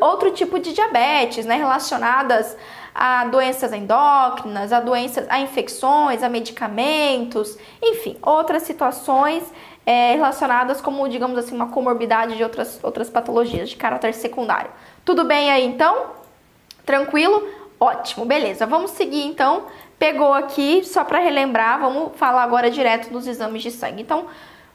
outro 0.00 0.30
tipo 0.30 0.58
de 0.58 0.72
diabetes, 0.72 1.46
né, 1.46 1.56
relacionadas 1.56 2.56
a 2.94 3.24
doenças 3.24 3.72
endócrinas, 3.72 4.72
a 4.72 4.78
doenças, 4.78 5.26
a 5.28 5.40
infecções, 5.40 6.22
a 6.22 6.28
medicamentos, 6.28 7.58
enfim, 7.82 8.16
outras 8.22 8.62
situações 8.62 9.42
é, 9.84 10.12
relacionadas 10.12 10.80
como, 10.80 11.08
digamos 11.08 11.36
assim, 11.36 11.54
uma 11.54 11.68
comorbidade 11.68 12.36
de 12.36 12.44
outras, 12.44 12.78
outras 12.82 13.10
patologias 13.10 13.70
de 13.70 13.76
caráter 13.76 14.14
secundário. 14.14 14.70
Tudo 15.04 15.24
bem 15.24 15.50
aí 15.50 15.66
então? 15.66 16.12
Tranquilo? 16.86 17.46
Ótimo, 17.80 18.24
beleza. 18.24 18.64
Vamos 18.64 18.92
seguir 18.92 19.26
então. 19.26 19.64
Pegou 19.98 20.32
aqui, 20.32 20.84
só 20.84 21.04
para 21.04 21.18
relembrar, 21.18 21.80
vamos 21.80 22.12
falar 22.16 22.42
agora 22.42 22.70
direto 22.70 23.10
dos 23.10 23.26
exames 23.26 23.62
de 23.62 23.70
sangue. 23.70 24.02
Então, 24.02 24.26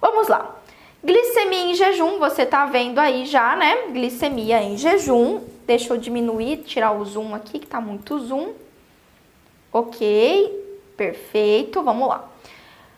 vamos 0.01 0.27
lá. 0.27 0.56
Glicemia 1.01 1.72
em 1.72 1.74
jejum, 1.75 2.20
você 2.20 2.46
tá 2.46 2.65
vendo 2.65 3.00
aí 3.00 3.25
já, 3.25 3.56
né? 3.56 3.88
Glicemia 3.91 4.62
em 4.62 4.77
jejum. 4.77 5.41
Deixa 5.65 5.94
eu 5.94 5.98
diminuir, 5.98 6.58
tirar 6.58 6.91
o 6.91 7.06
zoom 7.06 7.34
aqui, 7.34 7.60
que 7.60 7.68
tá 7.68 7.79
muito 7.79 8.20
zoom. 8.20 8.50
Ok, 9.72 10.51
perfeito, 10.98 11.82
vamos 11.84 12.10
lá. 12.10 12.27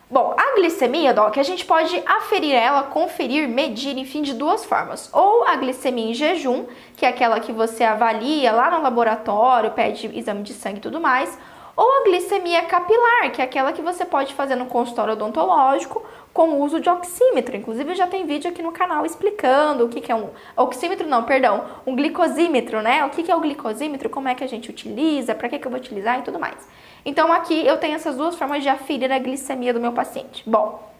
Bom, 0.10 0.34
a 0.36 0.56
glicemia, 0.56 1.14
Doc, 1.14 1.38
a 1.38 1.44
gente 1.44 1.64
pode 1.64 2.02
aferir 2.06 2.54
ela, 2.54 2.84
conferir, 2.84 3.48
medir, 3.48 3.98
enfim, 3.98 4.22
de 4.22 4.34
duas 4.34 4.66
formas. 4.66 5.10
Ou 5.14 5.46
a 5.46 5.56
glicemia 5.56 6.10
em 6.10 6.14
jejum, 6.14 6.66
que 6.98 7.06
é 7.06 7.10
aquela 7.10 7.40
que 7.40 7.52
você 7.52 7.84
avalia 7.84 8.52
lá 8.52 8.72
no 8.72 8.82
laboratório, 8.82 9.72
pede 9.72 10.08
exame 10.18 10.44
de 10.44 10.54
sangue 10.54 10.80
e 10.80 10.82
tudo 10.82 11.00
mais. 11.00 11.38
Ou 11.78 11.88
a 12.02 12.04
glicemia 12.04 12.64
capilar, 12.64 13.32
que 13.32 13.42
é 13.42 13.46
aquela 13.46 13.72
que 13.72 13.82
você 13.82 14.04
pode 14.04 14.34
fazer 14.34 14.56
no 14.56 14.66
consultório 14.66 15.14
odontológico 15.14 16.04
com 16.34 16.50
o 16.50 16.62
uso 16.62 16.80
de 16.80 16.90
oxímetro. 16.90 17.56
Inclusive, 17.56 17.96
já 17.96 18.08
tem 18.08 18.26
vídeo 18.26 18.50
aqui 18.50 18.62
no 18.62 18.72
canal 18.72 19.06
explicando 19.06 19.86
o 19.86 19.90
que, 19.90 20.02
que 20.02 20.12
é 20.12 20.16
um 20.16 20.30
oxímetro, 20.56 21.08
não, 21.08 21.24
perdão, 21.24 21.66
um 21.86 21.96
glicosímetro, 21.96 22.82
né? 22.82 23.06
O 23.06 23.10
que, 23.10 23.24
que 23.24 23.32
é 23.32 23.36
o 23.36 23.42
glicosímetro, 23.42 24.10
como 24.10 24.28
é 24.28 24.36
que 24.36 24.44
a 24.44 24.48
gente 24.48 24.70
utiliza, 24.70 25.36
para 25.36 25.50
que, 25.50 25.60
que 25.60 25.68
eu 25.68 25.72
vou 25.72 25.80
utilizar 25.80 26.20
e 26.20 26.24
tudo 26.24 26.40
mais. 26.40 26.56
Então, 27.06 27.32
aqui 27.32 27.66
eu 27.66 27.78
tenho 27.78 27.96
essas 27.96 28.16
duas 28.16 28.36
formas 28.36 28.64
de 28.64 28.70
aferir 28.70 29.12
a 29.12 29.20
glicemia 29.20 29.74
do 29.74 29.80
meu 29.80 29.92
paciente. 29.92 30.44
Bom, 30.46 30.92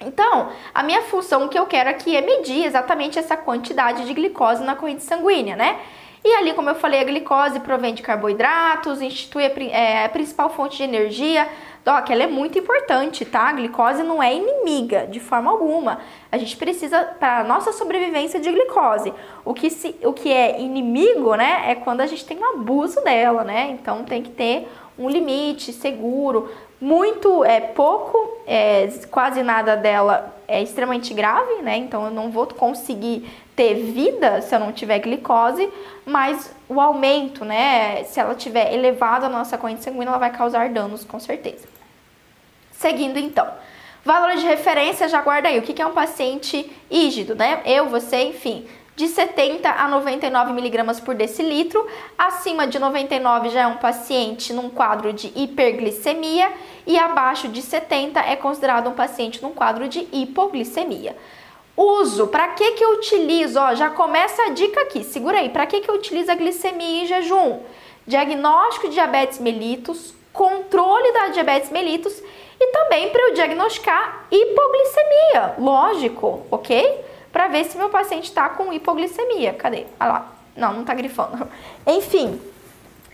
então, 0.00 0.50
a 0.74 0.82
minha 0.82 1.02
função 1.02 1.48
que 1.48 1.58
eu 1.58 1.66
quero 1.66 1.88
aqui 1.90 2.16
é 2.16 2.20
medir 2.20 2.64
exatamente 2.64 3.18
essa 3.18 3.36
quantidade 3.36 4.04
de 4.06 4.12
glicose 4.12 4.64
na 4.64 4.74
corrente 4.74 5.02
sanguínea, 5.02 5.54
né? 5.54 5.78
E 6.24 6.34
ali, 6.36 6.54
como 6.54 6.70
eu 6.70 6.74
falei, 6.74 7.00
a 7.00 7.04
glicose 7.04 7.60
provém 7.60 7.92
de 7.92 8.02
carboidratos, 8.02 9.02
institui 9.02 9.44
a, 9.44 9.50
é, 9.70 10.06
a 10.06 10.08
principal 10.08 10.48
fonte 10.48 10.78
de 10.78 10.82
energia 10.82 11.46
Doc, 11.84 12.08
ela 12.08 12.22
é 12.22 12.26
muito 12.26 12.58
importante, 12.58 13.26
tá? 13.26 13.48
A 13.48 13.52
glicose 13.52 14.02
não 14.02 14.22
é 14.22 14.34
inimiga 14.34 15.06
de 15.06 15.20
forma 15.20 15.50
alguma. 15.50 16.00
A 16.32 16.38
gente 16.38 16.56
precisa, 16.56 17.04
para 17.20 17.40
a 17.40 17.44
nossa 17.44 17.72
sobrevivência, 17.72 18.40
de 18.40 18.50
glicose. 18.50 19.12
O 19.44 19.52
que, 19.52 19.68
se, 19.68 19.94
o 20.02 20.14
que 20.14 20.32
é 20.32 20.58
inimigo, 20.58 21.34
né, 21.34 21.64
é 21.66 21.74
quando 21.74 22.00
a 22.00 22.06
gente 22.06 22.24
tem 22.24 22.38
um 22.38 22.54
abuso 22.54 23.02
dela, 23.02 23.44
né? 23.44 23.68
Então 23.78 24.02
tem 24.02 24.22
que 24.22 24.30
ter 24.30 24.66
um 24.98 25.10
limite 25.10 25.74
seguro. 25.74 26.50
Muito, 26.80 27.44
é 27.44 27.60
pouco, 27.60 28.38
é, 28.46 28.88
quase 29.10 29.42
nada 29.42 29.76
dela 29.76 30.34
é 30.48 30.62
extremamente 30.62 31.12
grave, 31.12 31.60
né? 31.60 31.76
Então 31.76 32.06
eu 32.06 32.10
não 32.10 32.30
vou 32.30 32.46
conseguir 32.46 33.28
ter 33.54 33.74
vida 33.74 34.40
se 34.40 34.54
eu 34.54 34.58
não 34.58 34.72
tiver 34.72 35.00
glicose, 35.00 35.70
mas 36.06 36.50
o 36.66 36.80
aumento, 36.80 37.44
né, 37.44 38.04
se 38.04 38.18
ela 38.18 38.34
tiver 38.34 38.72
elevada 38.72 39.26
a 39.26 39.28
nossa 39.28 39.58
corrente 39.58 39.84
sanguínea, 39.84 40.08
ela 40.08 40.18
vai 40.18 40.30
causar 40.30 40.70
danos 40.70 41.04
com 41.04 41.20
certeza. 41.20 41.73
Seguindo 42.78 43.18
então. 43.18 43.46
Valor 44.04 44.36
de 44.36 44.44
referência, 44.44 45.08
já 45.08 45.22
guarda 45.22 45.48
aí. 45.48 45.58
O 45.58 45.62
que 45.62 45.80
é 45.80 45.86
um 45.86 45.92
paciente 45.92 46.70
ígido, 46.90 47.34
né? 47.34 47.62
Eu, 47.64 47.88
você, 47.88 48.24
enfim, 48.24 48.66
de 48.96 49.08
70 49.08 49.68
a 49.68 49.88
99 49.88 50.52
miligramas 50.52 51.00
por 51.00 51.14
decilitro. 51.14 51.86
Acima 52.16 52.66
de 52.66 52.78
99 52.78 53.48
já 53.48 53.62
é 53.62 53.66
um 53.66 53.76
paciente 53.76 54.52
num 54.52 54.68
quadro 54.68 55.12
de 55.12 55.32
hiperglicemia 55.34 56.52
e 56.86 56.98
abaixo 56.98 57.48
de 57.48 57.62
70 57.62 58.20
é 58.20 58.36
considerado 58.36 58.88
um 58.88 58.94
paciente 58.94 59.42
num 59.42 59.52
quadro 59.52 59.88
de 59.88 60.06
hipoglicemia. 60.12 61.16
Uso, 61.76 62.28
para 62.28 62.48
que 62.48 62.72
que 62.72 62.84
eu 62.84 62.92
utilizo? 62.98 63.58
Ó, 63.58 63.74
já 63.74 63.90
começa 63.90 64.42
a 64.42 64.50
dica 64.50 64.82
aqui, 64.82 65.02
segura 65.02 65.38
aí. 65.38 65.48
Para 65.48 65.66
que 65.66 65.80
que 65.80 65.90
eu 65.90 65.94
utilizo 65.96 66.30
a 66.30 66.34
glicemia 66.36 67.02
em 67.02 67.06
jejum? 67.06 67.60
Diagnóstico 68.06 68.88
de 68.88 68.94
diabetes 68.94 69.40
mellitus, 69.40 70.14
controle 70.32 71.10
da 71.12 71.28
diabetes 71.28 71.70
mellitus 71.70 72.22
e 72.58 72.66
também 72.68 73.10
para 73.10 73.28
eu 73.28 73.34
diagnosticar 73.34 74.26
hipoglicemia, 74.30 75.54
lógico, 75.58 76.42
ok? 76.50 77.04
Para 77.32 77.48
ver 77.48 77.64
se 77.64 77.76
meu 77.76 77.88
paciente 77.88 78.24
está 78.24 78.48
com 78.48 78.72
hipoglicemia. 78.72 79.54
Cadê? 79.54 79.86
Ah 79.98 80.06
lá, 80.06 80.32
não, 80.56 80.72
não 80.72 80.80
está 80.82 80.94
grifando. 80.94 81.48
Enfim, 81.86 82.40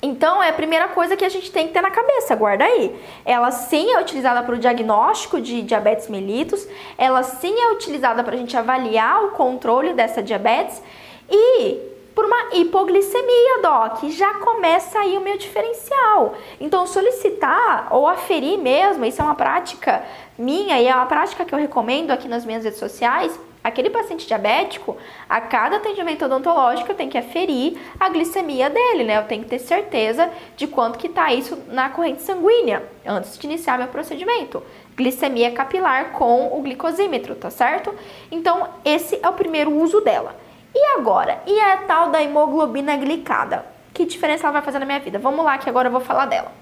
então 0.02 0.42
é 0.42 0.48
a 0.48 0.52
primeira 0.52 0.88
coisa 0.88 1.16
que 1.16 1.24
a 1.24 1.28
gente 1.28 1.50
tem 1.50 1.66
que 1.66 1.72
ter 1.72 1.82
na 1.82 1.90
cabeça, 1.90 2.34
guarda 2.34 2.64
aí. 2.64 2.98
Ela 3.24 3.50
sim 3.50 3.90
é 3.92 4.00
utilizada 4.00 4.42
para 4.42 4.54
o 4.54 4.58
diagnóstico 4.58 5.40
de 5.40 5.62
diabetes 5.62 6.08
mellitus, 6.08 6.66
ela 6.96 7.22
sim 7.22 7.54
é 7.60 7.72
utilizada 7.72 8.24
para 8.24 8.34
a 8.34 8.38
gente 8.38 8.56
avaliar 8.56 9.24
o 9.24 9.30
controle 9.32 9.92
dessa 9.92 10.22
diabetes 10.22 10.82
e 11.30 11.89
por 12.20 12.26
uma 12.26 12.50
hipoglicemia, 12.52 13.62
Doc. 13.62 14.04
Já 14.10 14.34
começa 14.34 14.98
aí 14.98 15.16
o 15.16 15.22
meu 15.22 15.38
diferencial. 15.38 16.34
Então, 16.60 16.86
solicitar 16.86 17.88
ou 17.90 18.06
aferir 18.06 18.58
mesmo, 18.58 19.06
isso 19.06 19.22
é 19.22 19.24
uma 19.24 19.34
prática 19.34 20.04
minha 20.36 20.78
e 20.78 20.86
é 20.86 20.94
uma 20.94 21.06
prática 21.06 21.46
que 21.46 21.54
eu 21.54 21.58
recomendo 21.58 22.10
aqui 22.10 22.28
nas 22.28 22.44
minhas 22.44 22.62
redes 22.62 22.78
sociais. 22.78 23.40
Aquele 23.64 23.88
paciente 23.88 24.26
diabético, 24.26 24.98
a 25.26 25.40
cada 25.40 25.76
atendimento 25.76 26.26
odontológico, 26.26 26.92
eu 26.92 26.94
tenho 26.94 27.10
que 27.10 27.16
aferir 27.16 27.78
a 27.98 28.10
glicemia 28.10 28.68
dele, 28.68 29.04
né? 29.04 29.16
Eu 29.16 29.24
tenho 29.24 29.42
que 29.42 29.48
ter 29.48 29.58
certeza 29.58 30.30
de 30.58 30.66
quanto 30.66 30.98
que 30.98 31.08
tá 31.08 31.32
isso 31.32 31.58
na 31.68 31.88
corrente 31.88 32.20
sanguínea 32.20 32.82
antes 33.06 33.38
de 33.38 33.46
iniciar 33.46 33.78
meu 33.78 33.88
procedimento. 33.88 34.62
Glicemia 34.94 35.52
capilar 35.52 36.12
com 36.12 36.54
o 36.54 36.60
glicosímetro, 36.60 37.34
tá 37.34 37.48
certo? 37.48 37.94
Então, 38.30 38.68
esse 38.84 39.18
é 39.22 39.28
o 39.28 39.32
primeiro 39.32 39.72
uso 39.74 40.02
dela. 40.02 40.36
E 40.74 40.84
agora? 40.98 41.42
E 41.46 41.60
a 41.60 41.78
tal 41.78 42.10
da 42.10 42.22
hemoglobina 42.22 42.96
glicada? 42.96 43.64
Que 43.92 44.04
diferença 44.04 44.44
ela 44.44 44.52
vai 44.52 44.62
fazer 44.62 44.78
na 44.78 44.86
minha 44.86 45.00
vida? 45.00 45.18
Vamos 45.18 45.44
lá 45.44 45.58
que 45.58 45.68
agora 45.68 45.88
eu 45.88 45.92
vou 45.92 46.00
falar 46.00 46.26
dela. 46.26 46.52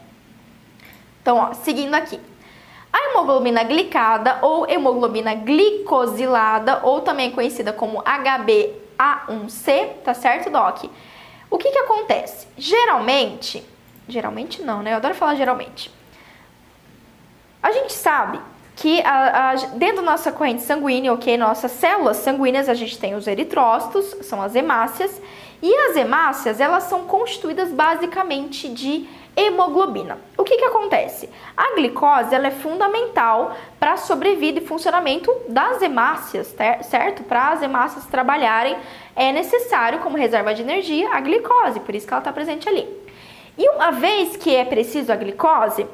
Então, 1.20 1.36
ó, 1.36 1.52
seguindo 1.52 1.94
aqui. 1.94 2.18
A 2.90 3.10
hemoglobina 3.10 3.62
glicada 3.64 4.38
ou 4.40 4.66
hemoglobina 4.68 5.34
glicosilada, 5.34 6.80
ou 6.82 7.02
também 7.02 7.30
conhecida 7.30 7.70
como 7.72 8.02
HbA1c, 8.02 9.88
tá 10.02 10.14
certo, 10.14 10.48
Doc? 10.48 10.84
O 11.50 11.58
que 11.58 11.70
que 11.70 11.78
acontece? 11.78 12.48
Geralmente, 12.56 13.62
geralmente 14.08 14.62
não, 14.62 14.82
né? 14.82 14.92
Eu 14.92 14.96
adoro 14.96 15.14
falar 15.14 15.34
geralmente. 15.34 15.92
A 17.62 17.72
gente 17.72 17.92
sabe 17.92 18.40
que 18.78 19.02
a, 19.02 19.50
a, 19.50 19.54
dentro 19.74 19.96
da 19.96 20.02
nossa 20.02 20.30
corrente 20.30 20.62
sanguínea, 20.62 21.12
ok, 21.12 21.36
nossas 21.36 21.72
células 21.72 22.18
sanguíneas, 22.18 22.68
a 22.68 22.74
gente 22.74 22.96
tem 22.96 23.16
os 23.16 23.26
eritrócitos, 23.26 24.14
são 24.22 24.40
as 24.40 24.54
hemácias, 24.54 25.20
e 25.60 25.74
as 25.74 25.96
hemácias, 25.96 26.60
elas 26.60 26.84
são 26.84 27.02
constituídas 27.02 27.70
basicamente 27.70 28.68
de 28.68 29.08
hemoglobina. 29.36 30.18
O 30.36 30.44
que 30.44 30.56
que 30.56 30.64
acontece? 30.64 31.28
A 31.56 31.74
glicose, 31.74 32.32
ela 32.32 32.46
é 32.46 32.52
fundamental 32.52 33.56
para 33.80 33.94
a 33.94 33.96
sobrevida 33.96 34.60
e 34.60 34.64
funcionamento 34.64 35.34
das 35.48 35.82
hemácias, 35.82 36.54
certo? 36.82 37.24
Para 37.24 37.48
as 37.48 37.62
hemácias 37.62 38.06
trabalharem, 38.06 38.76
é 39.16 39.32
necessário, 39.32 39.98
como 39.98 40.16
reserva 40.16 40.54
de 40.54 40.62
energia, 40.62 41.12
a 41.12 41.20
glicose, 41.20 41.80
por 41.80 41.96
isso 41.96 42.06
que 42.06 42.12
ela 42.12 42.20
está 42.20 42.32
presente 42.32 42.68
ali. 42.68 42.86
E 43.58 43.68
uma 43.70 43.90
vez 43.90 44.36
que 44.36 44.54
é 44.54 44.64
preciso 44.64 45.12
a 45.12 45.16
glicose, 45.16 45.84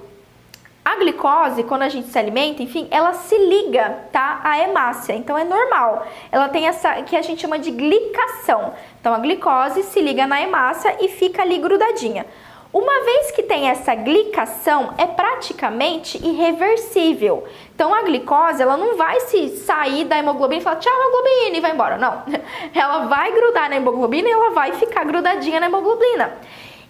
a 0.85 0.97
glicose, 0.97 1.65
quando 1.65 1.83
a 1.83 1.89
gente 1.89 2.09
se 2.09 2.19
alimenta, 2.19 2.63
enfim, 2.63 2.87
ela 2.91 3.15
se 3.15 3.37
liga, 3.39 4.01
tá, 4.13 4.41
à 4.45 4.59
hemácia. 4.59 5.15
Então 5.15 5.37
é 5.39 5.43
normal. 5.43 6.07
Ela 6.31 6.49
tem 6.51 6.69
essa 6.69 7.03
que 7.03 7.17
a 7.17 7.23
gente 7.23 7.41
chama 7.41 7.59
de 7.59 7.71
glicação. 7.71 8.75
Então 9.01 9.15
a 9.15 9.19
glicose 9.19 9.83
se 9.85 10.03
liga 10.03 10.27
na 10.27 10.43
hemácia 10.43 10.95
e 11.01 11.09
fica 11.09 11.41
ali 11.41 11.57
grudadinha. 11.57 12.27
Uma 12.71 13.05
vez 13.05 13.31
que 13.31 13.45
tem 13.45 13.71
essa 13.71 13.95
glicação, 13.95 14.93
é 14.99 15.07
praticamente 15.07 16.19
irreversível. 16.19 17.45
Então 17.75 17.95
a 17.95 18.03
glicose, 18.03 18.61
ela 18.61 18.77
não 18.77 18.97
vai 18.97 19.21
se 19.21 19.49
sair 19.59 20.05
da 20.05 20.19
hemoglobina 20.19 20.61
e 20.61 20.65
falar 20.65 20.77
tchau 20.77 20.93
hemoglobina 20.93 21.57
e 21.57 21.61
vai 21.61 21.71
embora. 21.71 21.97
Não. 21.97 22.25
Ela 22.75 23.07
vai 23.07 23.33
grudar 23.33 23.71
na 23.71 23.77
hemoglobina 23.77 24.29
e 24.29 24.33
ela 24.33 24.51
vai 24.51 24.73
ficar 24.73 25.05
grudadinha 25.05 25.61
na 25.61 25.67
hemoglobina. 25.67 26.33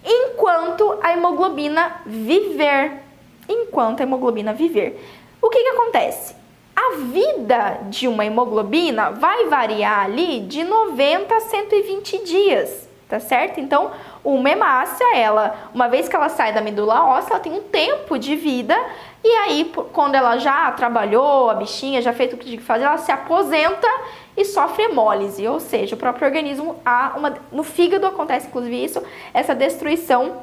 Enquanto 0.02 0.98
a 1.02 1.12
hemoglobina 1.12 2.00
viver 2.06 3.03
enquanto 3.48 4.00
a 4.00 4.02
hemoglobina 4.04 4.52
viver. 4.52 5.00
O 5.40 5.48
que, 5.48 5.62
que 5.62 5.68
acontece? 5.68 6.34
A 6.74 6.96
vida 6.96 7.80
de 7.88 8.08
uma 8.08 8.24
hemoglobina 8.24 9.10
vai 9.10 9.46
variar 9.46 10.04
ali 10.04 10.40
de 10.40 10.64
90 10.64 11.34
a 11.34 11.40
120 11.40 12.24
dias, 12.24 12.88
tá 13.08 13.20
certo? 13.20 13.60
Então, 13.60 13.90
uma 14.24 14.50
hemácia, 14.50 15.16
ela, 15.16 15.70
uma 15.72 15.88
vez 15.88 16.08
que 16.08 16.16
ela 16.16 16.28
sai 16.28 16.52
da 16.52 16.60
medula 16.60 17.04
óssea, 17.04 17.34
ela 17.34 17.40
tem 17.40 17.52
um 17.52 17.62
tempo 17.62 18.18
de 18.18 18.34
vida 18.34 18.76
e 19.24 19.28
aí, 19.28 19.72
quando 19.94 20.14
ela 20.16 20.36
já 20.36 20.70
trabalhou, 20.72 21.48
a 21.48 21.54
bichinha 21.54 22.02
já 22.02 22.12
fez 22.12 22.30
o 22.32 22.36
que 22.36 22.44
tinha 22.44 22.58
que 22.58 22.62
fazer, 22.62 22.84
ela 22.84 22.98
se 22.98 23.10
aposenta 23.10 23.88
e 24.36 24.44
sofre 24.44 24.84
hemólise, 24.84 25.48
ou 25.48 25.58
seja, 25.58 25.94
o 25.94 25.98
próprio 25.98 26.26
organismo, 26.26 26.76
há 26.84 27.14
uma, 27.16 27.34
no 27.50 27.62
fígado 27.62 28.06
acontece 28.06 28.48
inclusive 28.48 28.84
isso, 28.84 29.02
essa 29.32 29.54
destruição 29.54 30.42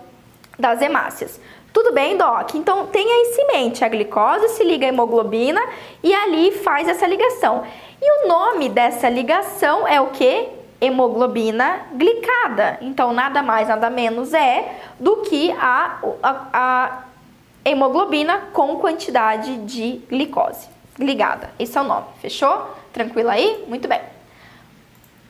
das 0.61 0.81
hemácias. 0.81 1.41
Tudo 1.73 1.91
bem, 1.93 2.17
Doc? 2.17 2.53
Então 2.53 2.87
tenha 2.87 3.29
isso 3.29 3.41
em 3.41 3.47
mente, 3.47 3.83
a 3.83 3.89
glicose 3.89 4.49
se 4.49 4.63
liga 4.63 4.85
à 4.85 4.89
hemoglobina 4.89 5.61
e 6.03 6.13
ali 6.13 6.51
faz 6.51 6.87
essa 6.87 7.07
ligação. 7.07 7.63
E 8.01 8.25
o 8.25 8.27
nome 8.27 8.69
dessa 8.69 9.09
ligação 9.09 9.87
é 9.87 9.99
o 9.99 10.07
que? 10.07 10.47
Hemoglobina 10.79 11.87
glicada. 11.93 12.77
Então 12.81 13.13
nada 13.13 13.41
mais, 13.41 13.67
nada 13.67 13.89
menos 13.89 14.33
é 14.33 14.79
do 14.99 15.17
que 15.17 15.51
a, 15.51 15.99
a, 16.21 16.47
a 16.53 17.03
hemoglobina 17.63 18.49
com 18.53 18.77
quantidade 18.77 19.57
de 19.59 20.01
glicose 20.09 20.67
ligada. 20.99 21.51
Esse 21.57 21.77
é 21.77 21.81
o 21.81 21.85
nome, 21.85 22.05
fechou? 22.21 22.75
Tranquilo 22.91 23.29
aí? 23.29 23.63
Muito 23.67 23.87
bem. 23.87 24.01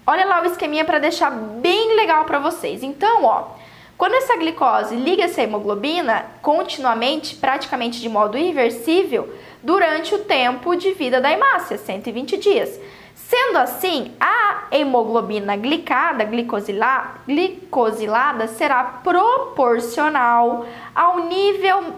Olha 0.07 0.25
lá 0.25 0.41
o 0.41 0.45
esqueminha 0.45 0.83
para 0.83 0.99
deixar 0.99 1.29
bem 1.29 1.95
legal 1.95 2.25
para 2.25 2.39
vocês. 2.39 2.81
Então, 2.81 3.23
ó, 3.23 3.45
quando 4.01 4.15
essa 4.15 4.35
glicose 4.35 4.95
liga 4.95 5.25
essa 5.25 5.43
hemoglobina 5.43 6.25
continuamente, 6.41 7.35
praticamente 7.35 8.01
de 8.01 8.09
modo 8.09 8.35
irreversível, 8.35 9.31
durante 9.61 10.15
o 10.15 10.23
tempo 10.23 10.75
de 10.75 10.91
vida 10.93 11.21
da 11.21 11.31
hemácia, 11.31 11.77
120 11.77 12.35
dias. 12.37 12.79
Sendo 13.13 13.59
assim, 13.59 14.11
a 14.19 14.63
hemoglobina 14.71 15.55
glicada, 15.55 16.23
glicosilada, 16.23 17.19
glicosilada 17.27 18.47
será 18.47 18.83
proporcional 18.83 20.65
ao 20.95 21.25
nível 21.25 21.93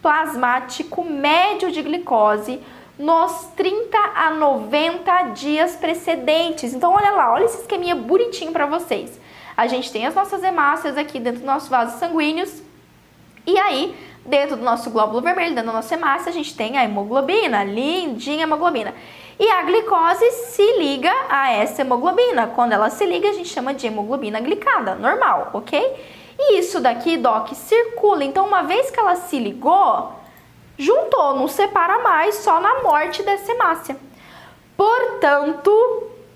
plasmático 0.00 1.04
médio 1.04 1.70
de 1.70 1.82
glicose 1.82 2.62
nos 2.98 3.48
30 3.54 3.98
a 3.98 4.30
90 4.30 5.22
dias 5.34 5.76
precedentes. 5.76 6.72
Então, 6.72 6.94
olha 6.94 7.10
lá, 7.10 7.34
olha 7.34 7.44
esse 7.44 7.60
esqueminha 7.60 7.94
bonitinho 7.94 8.52
para 8.52 8.64
vocês. 8.64 9.25
A 9.56 9.66
gente 9.66 9.90
tem 9.90 10.06
as 10.06 10.14
nossas 10.14 10.42
hemácias 10.42 10.98
aqui 10.98 11.18
dentro 11.18 11.40
dos 11.40 11.46
nossos 11.46 11.68
vasos 11.68 11.98
sanguíneos. 11.98 12.62
E 13.46 13.58
aí, 13.58 13.96
dentro 14.24 14.56
do 14.56 14.62
nosso 14.62 14.90
glóbulo 14.90 15.22
vermelho, 15.22 15.54
dentro 15.54 15.70
da 15.70 15.72
nossa 15.72 15.94
hemácia, 15.94 16.30
a 16.30 16.32
gente 16.32 16.54
tem 16.54 16.76
a 16.76 16.84
hemoglobina, 16.84 17.64
lindinha 17.64 18.42
hemoglobina. 18.42 18.92
E 19.38 19.48
a 19.50 19.62
glicose 19.62 20.30
se 20.30 20.78
liga 20.78 21.12
a 21.28 21.52
essa 21.52 21.82
hemoglobina. 21.82 22.48
Quando 22.48 22.72
ela 22.72 22.90
se 22.90 23.06
liga, 23.06 23.28
a 23.28 23.32
gente 23.32 23.48
chama 23.48 23.72
de 23.72 23.86
hemoglobina 23.86 24.40
glicada, 24.40 24.94
normal, 24.94 25.50
ok? 25.52 25.80
E 26.38 26.58
isso 26.58 26.80
daqui, 26.80 27.16
Doc, 27.16 27.52
circula. 27.54 28.24
Então, 28.24 28.46
uma 28.46 28.62
vez 28.62 28.90
que 28.90 29.00
ela 29.00 29.16
se 29.16 29.38
ligou, 29.38 30.12
juntou, 30.76 31.34
não 31.34 31.48
separa 31.48 31.98
mais, 32.00 32.36
só 32.36 32.60
na 32.60 32.82
morte 32.82 33.22
dessa 33.22 33.52
hemácia. 33.52 33.96
Portanto, 34.76 35.70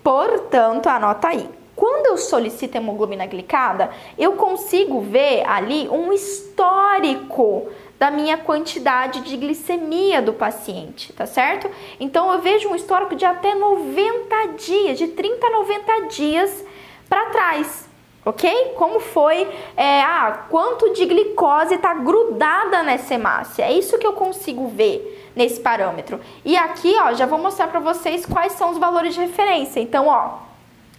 portanto, 0.03 0.87
anota 0.87 1.29
aí. 1.29 1.60
Quando 1.81 2.09
eu 2.09 2.19
solicito 2.19 2.77
hemoglobina 2.77 3.25
glicada, 3.25 3.89
eu 4.19 4.35
consigo 4.35 5.01
ver 5.01 5.49
ali 5.49 5.89
um 5.89 6.13
histórico 6.13 7.71
da 7.99 8.11
minha 8.11 8.37
quantidade 8.37 9.23
de 9.23 9.35
glicemia 9.35 10.21
do 10.21 10.35
paciente, 10.35 11.11
tá 11.15 11.25
certo? 11.25 11.71
Então 11.99 12.31
eu 12.35 12.43
vejo 12.43 12.69
um 12.69 12.77
histórico 12.77 13.17
de 13.17 13.25
até 13.25 13.55
90 13.55 14.49
dias, 14.59 14.99
de 14.99 15.09
30 15.09 15.47
a 15.47 15.51
90 15.51 16.01
dias 16.09 16.65
para 17.09 17.31
trás 17.31 17.89
ok? 18.23 18.75
Como 18.77 19.01
foi, 19.01 19.49
é, 19.75 20.03
ah, 20.03 20.45
quanto 20.51 20.93
de 20.93 21.07
glicose 21.07 21.77
está 21.77 21.95
grudada 21.95 22.83
nessa 22.83 23.15
hemácia. 23.15 23.63
É 23.65 23.73
isso 23.73 23.99
que 23.99 24.07
eu 24.07 24.13
consigo 24.13 24.69
ver 24.69 25.33
nesse 25.35 25.59
parâmetro. 25.59 26.21
E 26.45 26.55
aqui, 26.55 26.95
ó, 27.01 27.15
já 27.15 27.25
vou 27.25 27.39
mostrar 27.39 27.69
para 27.69 27.81
vocês 27.81 28.27
quais 28.27 28.53
são 28.53 28.71
os 28.71 28.77
valores 28.77 29.15
de 29.15 29.21
referência. 29.21 29.81
Então, 29.81 30.07
ó, 30.07 30.50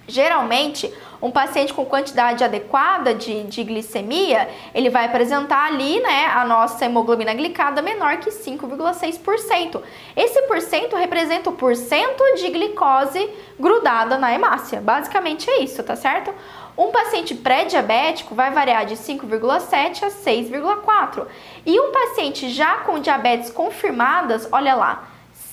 Geralmente, 0.08 0.92
um 1.22 1.30
paciente 1.30 1.74
com 1.74 1.86
quantidade 1.86 2.44
adequada 2.44 3.14
de, 3.14 3.44
de, 3.44 3.64
glicemia, 3.64 4.50
ele 4.74 4.90
vai 4.90 5.06
apresentar 5.06 5.68
ali, 5.68 6.00
né, 6.00 6.26
a 6.34 6.44
nossa 6.44 6.84
hemoglobina 6.84 7.34
glicada 7.34 7.82
menor 7.82 8.18
que 8.18 8.30
5,6%. 8.30 9.82
Esse 10.16 10.42
porcento 10.44 10.96
representa 10.96 11.50
o 11.50 11.54
porcento 11.54 12.24
de 12.36 12.50
glicose 12.50 13.30
grudada 13.60 14.18
na 14.18 14.34
hemácia. 14.34 14.82
Basicamente 14.82 15.50
é 15.50 15.62
isso, 15.62 15.84
tá 15.84 15.96
certo? 15.96 16.34
Um 16.76 16.90
paciente 16.90 17.36
pré-diabético 17.36 18.34
vai 18.34 18.50
variar 18.50 18.86
de 18.86 18.96
5,7 18.96 20.04
a 20.04 20.08
6,4. 20.08 21.28
E 21.66 21.80
um 21.80 21.92
paciente 21.92 22.50
já 22.50 22.78
com 22.78 23.00
diabetes 23.00 23.52
confirmadas, 23.52 24.48
olha 24.52 24.74
lá, 24.74 25.08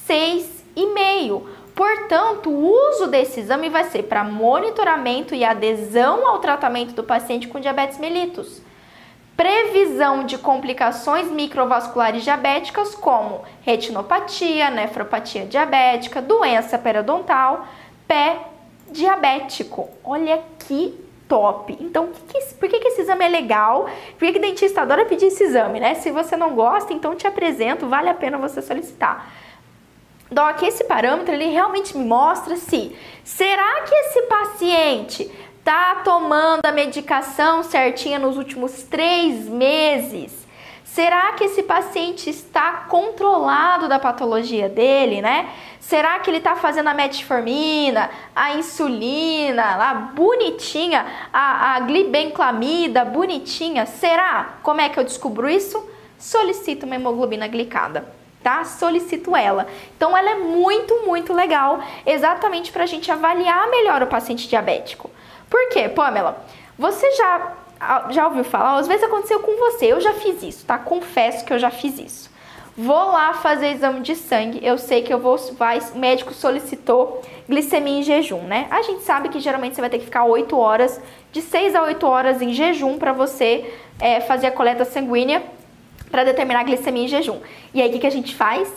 6,5. 0.09 1.58
Portanto, 1.79 2.51
o 2.51 2.91
uso 2.91 3.07
desse 3.07 3.39
exame 3.39 3.69
vai 3.69 3.85
ser 3.85 4.03
para 4.03 4.25
monitoramento 4.25 5.33
e 5.33 5.45
adesão 5.45 6.27
ao 6.27 6.41
tratamento 6.41 6.93
do 6.93 7.05
paciente 7.05 7.47
com 7.47 7.61
diabetes 7.61 7.99
mellitus. 7.99 8.61
Previsão 9.37 10.27
de 10.27 10.39
complicações 10.39 11.31
microvasculares 11.31 12.25
diabéticas 12.25 12.97
como 12.97 13.45
retinopatia, 13.63 14.71
nefropatia 14.71 15.47
diabética, 15.47 16.21
doença 16.21 16.77
periodontal, 16.77 17.65
pé 18.09 18.39
diabético. 18.91 19.89
Olha 20.03 20.43
que 20.59 20.99
top. 21.29 21.79
Então, 21.79 22.09
que 22.27 22.41
que, 22.41 22.55
por 22.55 22.69
que, 22.69 22.81
que 22.81 22.89
esse 22.89 23.03
exame 23.03 23.25
é 23.25 23.29
legal? 23.29 23.89
Por 24.19 24.27
que, 24.27 24.33
que 24.33 24.41
dentista 24.41 24.83
adora 24.83 25.05
pedir 25.05 25.27
esse 25.27 25.45
exame, 25.45 25.79
né? 25.79 25.95
Se 25.95 26.11
você 26.11 26.37
não 26.37 26.57
gosta, 26.57 26.93
então 26.93 27.15
te 27.15 27.29
apresento, 27.29 27.87
vale 27.87 28.09
a 28.09 28.15
pena 28.15 28.37
você 28.37 28.61
solicitar. 28.61 29.31
Doc, 30.31 30.63
esse 30.63 30.85
parâmetro 30.85 31.33
ele 31.35 31.47
realmente 31.47 31.97
me 31.97 32.05
mostra 32.05 32.57
se 32.57 32.95
será 33.25 33.83
que 33.83 33.95
esse 33.95 34.23
paciente 34.23 35.31
tá 35.65 36.03
tomando 36.05 36.65
a 36.65 36.73
medicação 36.73 37.63
certinha 37.63 38.19
nos 38.19 38.37
últimos 38.37 38.83
três 38.83 39.49
meses? 39.49 40.47
Será 40.85 41.33
que 41.33 41.45
esse 41.45 41.63
paciente 41.63 42.29
está 42.29 42.87
controlado 42.89 43.89
da 43.89 43.99
patologia 43.99 44.69
dele, 44.69 45.23
né? 45.23 45.49
Será 45.79 46.19
que 46.19 46.29
ele 46.29 46.39
está 46.39 46.57
fazendo 46.57 46.89
a 46.89 46.95
metformina, 46.95 48.11
a 48.35 48.55
insulina, 48.55 49.77
lá 49.77 49.95
bonitinha, 49.95 51.07
a, 51.33 51.77
a 51.77 51.81
glibenclamida 51.81 53.05
bonitinha? 53.05 53.87
Será? 53.87 54.59
Como 54.63 54.81
é 54.81 54.89
que 54.89 54.99
eu 54.99 55.05
descubro 55.05 55.49
isso? 55.49 55.83
Solicito 56.19 56.85
uma 56.85 56.97
hemoglobina 56.97 57.47
glicada. 57.47 58.18
Tá? 58.43 58.65
Solicito 58.65 59.35
ela. 59.35 59.67
Então, 59.97 60.17
ela 60.17 60.31
é 60.31 60.35
muito, 60.37 61.05
muito 61.05 61.33
legal, 61.33 61.81
exatamente 62.07 62.73
para 62.73 62.85
a 62.85 62.87
gente 62.87 63.11
avaliar 63.11 63.69
melhor 63.69 64.03
o 64.03 64.07
paciente 64.07 64.49
diabético. 64.49 65.11
Por 65.51 65.69
quê, 65.71 65.89
Pamela? 65.89 66.45
Você 66.79 67.11
já 67.13 67.55
já 68.11 68.27
ouviu 68.27 68.45
falar? 68.45 68.77
Às 68.79 68.89
vezes 68.89 69.05
aconteceu 69.05 69.41
com 69.41 69.57
você, 69.57 69.87
eu 69.87 70.01
já 70.01 70.13
fiz 70.15 70.43
isso, 70.43 70.67
tá? 70.67 70.79
Confesso 70.79 71.45
que 71.45 71.53
eu 71.53 71.59
já 71.59 71.71
fiz 71.71 71.99
isso. 71.99 72.29
Vou 72.77 73.11
lá 73.11 73.35
fazer 73.35 73.73
exame 73.73 74.01
de 74.01 74.15
sangue, 74.15 74.65
eu 74.65 74.79
sei 74.79 75.03
que 75.03 75.13
eu 75.13 75.19
vou, 75.19 75.37
vai, 75.55 75.81
o 75.95 75.99
médico 75.99 76.33
solicitou 76.33 77.23
glicemia 77.49 77.99
em 77.99 78.03
jejum, 78.05 78.43
né? 78.43 78.69
A 78.71 78.83
gente 78.83 79.03
sabe 79.03 79.29
que 79.29 79.41
geralmente 79.41 79.75
você 79.75 79.81
vai 79.81 79.91
ter 79.91 79.99
que 79.99 80.05
ficar 80.05 80.25
8 80.25 80.57
horas, 80.57 81.01
de 81.33 81.43
6 81.43 81.75
a 81.75 81.83
8 81.83 82.07
horas 82.07 82.41
em 82.41 82.53
jejum 82.53 82.97
para 82.97 83.13
você 83.13 83.75
é, 83.99 84.21
fazer 84.21 84.47
a 84.47 84.53
coleta 84.53 84.85
sanguínea 84.85 85.43
para 86.11 86.25
determinar 86.25 86.61
a 86.61 86.65
glicemia 86.65 87.05
em 87.05 87.09
jejum. 87.09 87.39
E 87.73 87.83
aí 87.83 87.89
o 87.89 87.93
que, 87.93 87.99
que 87.99 88.07
a 88.07 88.11
gente 88.11 88.35
faz? 88.35 88.71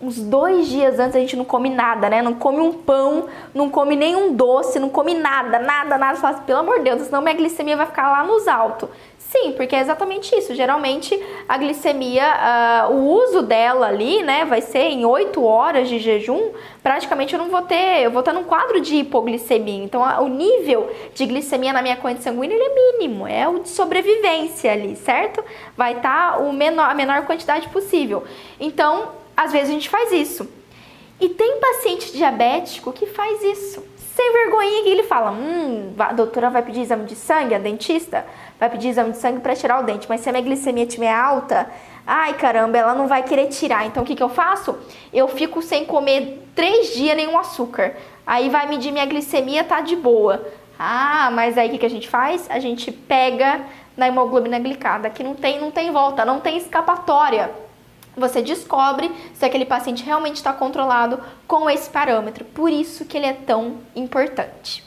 uns 0.00 0.18
dois 0.18 0.68
dias 0.68 0.98
antes 0.98 1.16
a 1.16 1.20
gente 1.20 1.36
não 1.36 1.44
come 1.44 1.70
nada, 1.70 2.08
né? 2.10 2.20
Não 2.20 2.34
come 2.34 2.60
um 2.60 2.72
pão, 2.72 3.28
não 3.54 3.70
come 3.70 3.96
nenhum 3.96 4.34
doce, 4.34 4.78
não 4.78 4.90
come 4.90 5.14
nada, 5.14 5.58
nada, 5.58 5.96
nada. 5.96 6.14
Você 6.14 6.20
fala 6.20 6.36
assim, 6.36 6.44
pelo 6.44 6.58
amor 6.58 6.78
de 6.78 6.84
Deus, 6.84 7.02
senão 7.02 7.22
minha 7.22 7.34
glicemia 7.34 7.76
vai 7.76 7.86
ficar 7.86 8.10
lá 8.10 8.24
nos 8.24 8.46
altos. 8.46 8.90
Sim, 9.30 9.52
porque 9.52 9.74
é 9.74 9.80
exatamente 9.80 10.34
isso. 10.36 10.54
Geralmente 10.54 11.20
a 11.48 11.58
glicemia, 11.58 12.88
uh, 12.88 12.92
o 12.92 13.24
uso 13.24 13.42
dela 13.42 13.88
ali, 13.88 14.22
né, 14.22 14.44
vai 14.44 14.60
ser 14.60 14.84
em 14.84 15.04
8 15.04 15.42
horas 15.42 15.88
de 15.88 15.98
jejum. 15.98 16.52
Praticamente 16.80 17.34
eu 17.34 17.38
não 17.38 17.48
vou 17.48 17.62
ter, 17.62 18.02
eu 18.02 18.10
vou 18.10 18.20
estar 18.20 18.32
num 18.32 18.44
quadro 18.44 18.80
de 18.80 18.96
hipoglicemia. 18.96 19.82
Então 19.82 20.04
a, 20.04 20.20
o 20.20 20.28
nível 20.28 20.88
de 21.12 21.26
glicemia 21.26 21.72
na 21.72 21.82
minha 21.82 21.96
corrente 21.96 22.22
sanguínea 22.22 22.54
ele 22.54 22.64
é 22.64 22.74
mínimo, 22.74 23.26
é 23.26 23.48
o 23.48 23.58
de 23.58 23.68
sobrevivência 23.68 24.72
ali, 24.72 24.94
certo? 24.94 25.44
Vai 25.76 25.94
estar 25.96 26.40
o 26.40 26.52
menor, 26.52 26.88
a 26.88 26.94
menor 26.94 27.26
quantidade 27.26 27.68
possível. 27.68 28.22
Então 28.60 29.08
às 29.36 29.50
vezes 29.50 29.70
a 29.70 29.72
gente 29.72 29.88
faz 29.88 30.12
isso. 30.12 30.48
E 31.20 31.28
tem 31.30 31.58
paciente 31.58 32.12
diabético 32.12 32.92
que 32.92 33.06
faz 33.06 33.42
isso. 33.42 33.82
Sem 33.96 34.32
vergonha 34.32 34.82
que 34.82 34.88
ele 34.88 35.02
fala: 35.02 35.30
Hum, 35.30 35.92
a 35.98 36.12
doutora 36.12 36.48
vai 36.48 36.62
pedir 36.62 36.80
exame 36.80 37.04
de 37.04 37.14
sangue, 37.14 37.54
a 37.54 37.58
dentista 37.58 38.24
vai 38.58 38.70
pedir 38.70 38.88
exame 38.88 39.12
de 39.12 39.18
sangue 39.18 39.40
para 39.40 39.54
tirar 39.54 39.80
o 39.80 39.84
dente, 39.84 40.06
mas 40.08 40.20
se 40.20 40.28
a 40.28 40.32
minha 40.32 40.44
glicemia 40.44 40.84
estiver 40.84 41.12
alta, 41.12 41.68
ai 42.06 42.34
caramba, 42.34 42.78
ela 42.78 42.94
não 42.94 43.06
vai 43.06 43.22
querer 43.22 43.48
tirar. 43.48 43.86
Então 43.86 44.02
o 44.02 44.06
que, 44.06 44.14
que 44.14 44.22
eu 44.22 44.28
faço? 44.28 44.78
Eu 45.12 45.28
fico 45.28 45.60
sem 45.62 45.84
comer 45.84 46.48
três 46.54 46.94
dias 46.94 47.16
nenhum 47.16 47.38
açúcar. 47.38 47.94
Aí 48.26 48.48
vai 48.48 48.66
medir 48.66 48.92
minha 48.92 49.06
glicemia, 49.06 49.62
tá 49.62 49.80
de 49.80 49.94
boa. 49.94 50.46
Ah, 50.78 51.30
mas 51.32 51.56
aí 51.56 51.68
o 51.68 51.70
que, 51.70 51.78
que 51.78 51.86
a 51.86 51.90
gente 51.90 52.08
faz? 52.08 52.50
A 52.50 52.58
gente 52.58 52.90
pega 52.90 53.64
na 53.96 54.08
hemoglobina 54.08 54.58
glicada, 54.58 55.08
que 55.08 55.22
não 55.22 55.34
tem, 55.34 55.58
não 55.60 55.70
tem 55.70 55.90
volta, 55.90 56.24
não 56.24 56.40
tem 56.40 56.56
escapatória. 56.56 57.50
Você 58.16 58.40
descobre 58.40 59.10
se 59.34 59.44
aquele 59.44 59.66
paciente 59.66 60.02
realmente 60.02 60.36
está 60.36 60.52
controlado 60.52 61.20
com 61.46 61.68
esse 61.68 61.88
parâmetro. 61.88 62.44
Por 62.44 62.70
isso 62.70 63.04
que 63.04 63.16
ele 63.16 63.26
é 63.26 63.34
tão 63.34 63.78
importante. 63.94 64.82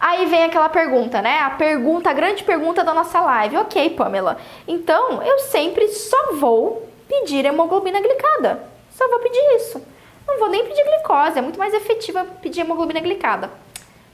Aí 0.00 0.26
vem 0.26 0.44
aquela 0.44 0.68
pergunta, 0.68 1.20
né? 1.20 1.40
A 1.40 1.50
pergunta, 1.50 2.10
a 2.10 2.12
grande 2.12 2.44
pergunta 2.44 2.84
da 2.84 2.94
nossa 2.94 3.20
live. 3.20 3.56
Ok, 3.56 3.90
Pamela. 3.90 4.38
Então 4.66 5.22
eu 5.22 5.38
sempre 5.40 5.88
só 5.88 6.34
vou 6.34 6.88
pedir 7.08 7.44
hemoglobina 7.44 8.00
glicada. 8.00 8.62
Só 8.90 9.08
vou 9.08 9.18
pedir 9.18 9.42
isso. 9.56 9.82
Não 10.26 10.38
vou 10.38 10.50
nem 10.50 10.64
pedir 10.64 10.84
glicose, 10.84 11.38
é 11.38 11.42
muito 11.42 11.58
mais 11.58 11.72
efetiva 11.72 12.24
pedir 12.42 12.60
hemoglobina 12.60 13.00
glicada. 13.00 13.50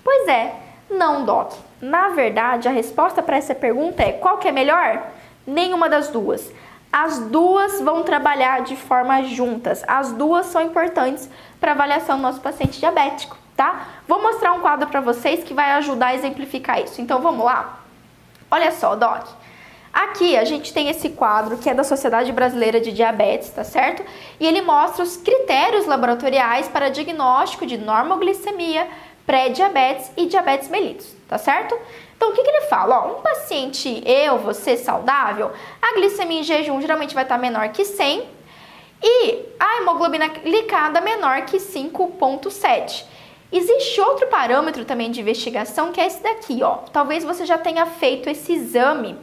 Pois 0.02 0.28
é, 0.28 0.54
não, 0.88 1.24
Doc. 1.24 1.54
Na 1.80 2.10
verdade, 2.10 2.68
a 2.68 2.70
resposta 2.70 3.22
para 3.22 3.36
essa 3.36 3.54
pergunta 3.54 4.02
é 4.02 4.12
qual 4.12 4.38
que 4.38 4.46
é 4.46 4.52
melhor? 4.52 5.02
Nenhuma 5.46 5.88
das 5.88 6.08
duas. 6.08 6.52
As 6.92 7.18
duas 7.18 7.80
vão 7.80 8.04
trabalhar 8.04 8.62
de 8.62 8.76
forma 8.76 9.24
juntas. 9.24 9.82
As 9.88 10.12
duas 10.12 10.46
são 10.46 10.62
importantes 10.62 11.28
para 11.58 11.72
avaliação 11.72 12.16
do 12.16 12.22
nosso 12.22 12.40
paciente 12.40 12.78
diabético, 12.78 13.36
tá? 13.56 13.88
Vou 14.06 14.22
mostrar 14.22 14.52
um 14.52 14.60
quadro 14.60 14.88
para 14.88 15.00
vocês 15.00 15.44
que 15.44 15.54
vai 15.54 15.72
ajudar 15.72 16.08
a 16.08 16.14
exemplificar 16.14 16.80
isso. 16.80 17.00
Então 17.00 17.20
vamos 17.20 17.44
lá? 17.44 17.80
Olha 18.50 18.70
só, 18.72 18.94
Doc. 18.94 19.26
Aqui 19.92 20.36
a 20.36 20.44
gente 20.44 20.72
tem 20.72 20.88
esse 20.88 21.10
quadro 21.10 21.56
que 21.56 21.70
é 21.70 21.74
da 21.74 21.84
Sociedade 21.84 22.32
Brasileira 22.32 22.80
de 22.80 22.90
Diabetes, 22.90 23.50
tá 23.50 23.62
certo? 23.62 24.04
E 24.40 24.46
ele 24.46 24.60
mostra 24.60 25.04
os 25.04 25.16
critérios 25.16 25.86
laboratoriais 25.86 26.66
para 26.66 26.88
diagnóstico 26.88 27.64
de 27.64 27.78
normoglicemia, 27.78 28.88
pré-diabetes 29.24 30.10
e 30.16 30.26
diabetes 30.26 30.68
mellitus, 30.68 31.14
tá 31.28 31.38
certo? 31.38 31.78
Então, 32.16 32.30
o 32.30 32.32
que, 32.32 32.42
que 32.42 32.50
ele 32.50 32.62
fala? 32.62 33.04
Ó, 33.04 33.18
um 33.18 33.22
paciente, 33.22 34.02
eu, 34.04 34.38
você, 34.38 34.76
saudável, 34.76 35.52
a 35.80 35.94
glicemia 35.94 36.40
em 36.40 36.42
jejum 36.42 36.80
geralmente 36.80 37.14
vai 37.14 37.22
estar 37.22 37.38
menor 37.38 37.68
que 37.68 37.84
100 37.84 38.28
e 39.00 39.42
a 39.60 39.76
hemoglobina 39.78 40.26
glicada 40.28 41.00
menor 41.00 41.42
que 41.42 41.58
5,7. 41.58 43.04
Existe 43.56 44.00
outro 44.00 44.26
parâmetro 44.26 44.84
também 44.84 45.12
de 45.12 45.20
investigação 45.20 45.92
que 45.92 46.00
é 46.00 46.06
esse 46.06 46.20
daqui, 46.20 46.60
ó. 46.64 46.78
Talvez 46.92 47.22
você 47.22 47.46
já 47.46 47.56
tenha 47.56 47.86
feito 47.86 48.28
esse 48.28 48.52
exame, 48.52 49.16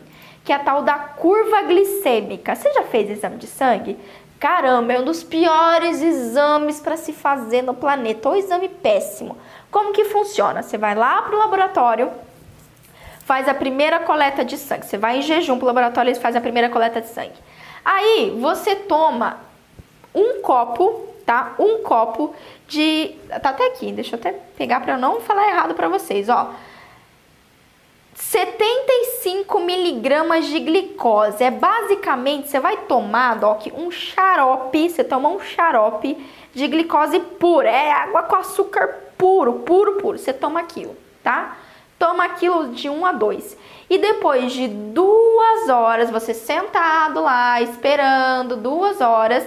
que 0.46 0.54
é 0.54 0.56
a 0.56 0.60
tal 0.60 0.84
da 0.84 0.94
curva 0.98 1.64
glicêmica. 1.64 2.56
Você 2.56 2.72
já 2.72 2.84
fez 2.84 3.10
exame 3.10 3.36
de 3.36 3.46
sangue? 3.46 4.00
Caramba, 4.40 4.94
é 4.94 5.00
um 5.02 5.04
dos 5.04 5.22
piores 5.22 6.02
exames 6.02 6.80
para 6.80 6.96
se 6.96 7.12
fazer 7.12 7.62
no 7.62 7.74
planeta, 7.74 8.30
ou 8.30 8.38
exame 8.38 8.70
péssimo. 8.70 9.36
Como 9.70 9.92
que 9.92 10.06
funciona? 10.06 10.64
Você 10.64 10.78
vai 10.78 10.96
lá 10.96 11.22
para 11.24 11.36
o 11.36 11.38
laboratório, 11.38 12.10
faz 13.26 13.50
a 13.50 13.54
primeira 13.54 14.00
coleta 14.00 14.46
de 14.46 14.58
sangue. 14.58 14.86
Você 14.86 14.98
vai 14.98 15.18
em 15.18 15.22
jejum 15.22 15.58
para 15.58 15.66
o 15.66 15.68
laboratório 15.68 16.10
e 16.10 16.16
faz 16.16 16.38
a 16.38 16.42
primeira 16.42 16.70
coleta 16.70 17.02
de 17.02 17.10
sangue. 17.10 17.36
Aí 17.84 18.34
você 18.40 18.78
toma 18.78 19.42
um 20.16 20.42
copo, 20.42 21.11
tá? 21.22 21.56
Um 21.60 21.84
copo 21.84 22.36
de. 22.68 23.16
Tá 23.42 23.50
até 23.50 23.68
aqui, 23.68 23.92
deixa 23.92 24.16
eu 24.16 24.20
até 24.20 24.34
pegar 24.58 24.82
para 24.82 24.94
eu 24.94 24.98
não 24.98 25.22
falar 25.22 25.48
errado 25.48 25.74
para 25.74 25.88
vocês, 25.88 26.30
ó. 26.30 26.54
75 28.14 29.60
miligramas 29.62 30.46
de 30.46 30.60
glicose. 30.60 31.44
É 31.44 31.50
basicamente, 31.50 32.50
você 32.50 32.60
vai 32.60 32.78
tomar, 32.78 33.36
Doc, 33.36 33.68
um 33.74 33.90
xarope. 33.90 34.90
Você 34.90 35.04
toma 35.04 35.30
um 35.30 35.40
xarope 35.40 36.18
de 36.54 36.68
glicose 36.68 37.20
pura. 37.20 37.70
É 37.70 37.92
água 37.92 38.24
com 38.24 38.36
açúcar 38.36 39.14
puro, 39.18 39.54
puro, 39.60 39.94
puro. 39.94 40.18
Você 40.18 40.34
toma 40.34 40.60
aquilo, 40.60 40.96
tá? 41.24 41.58
Toma 41.98 42.26
aquilo 42.26 42.70
de 42.70 42.90
1 42.90 43.06
a 43.06 43.12
2. 43.12 43.58
E 43.90 43.98
depois 43.98 44.52
de 44.54 44.68
duas 44.68 45.70
horas, 45.70 46.10
você 46.10 46.34
sentado 46.34 47.22
lá, 47.22 47.62
esperando 47.62 48.56
duas 48.56 49.02
horas, 49.02 49.46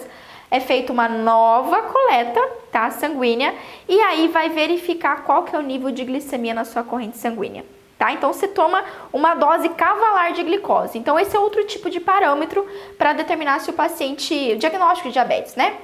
é 0.50 0.60
feita 0.60 0.92
uma 0.92 1.08
nova 1.08 1.82
coleta, 1.82 2.40
tá? 2.70 2.90
Sanguínea. 2.90 3.54
E 3.88 4.00
aí 4.00 4.28
vai 4.28 4.48
verificar 4.50 5.24
qual 5.24 5.42
que 5.42 5.54
é 5.54 5.58
o 5.58 5.62
nível 5.62 5.90
de 5.90 6.04
glicemia 6.04 6.54
na 6.54 6.64
sua 6.64 6.82
corrente 6.82 7.16
sanguínea. 7.18 7.64
Tá? 7.98 8.12
Então 8.12 8.32
você 8.32 8.48
toma 8.48 8.84
uma 9.12 9.34
dose 9.34 9.68
cavalar 9.68 10.32
de 10.32 10.42
glicose. 10.42 10.98
Então 10.98 11.18
esse 11.18 11.36
é 11.36 11.38
outro 11.38 11.64
tipo 11.64 11.88
de 11.88 12.00
parâmetro 12.00 12.66
para 12.98 13.12
determinar 13.12 13.60
se 13.60 13.70
o 13.70 13.72
paciente, 13.72 14.52
o 14.52 14.58
diagnóstico 14.58 15.08
de 15.08 15.14
diabetes, 15.14 15.54
né? 15.54 15.76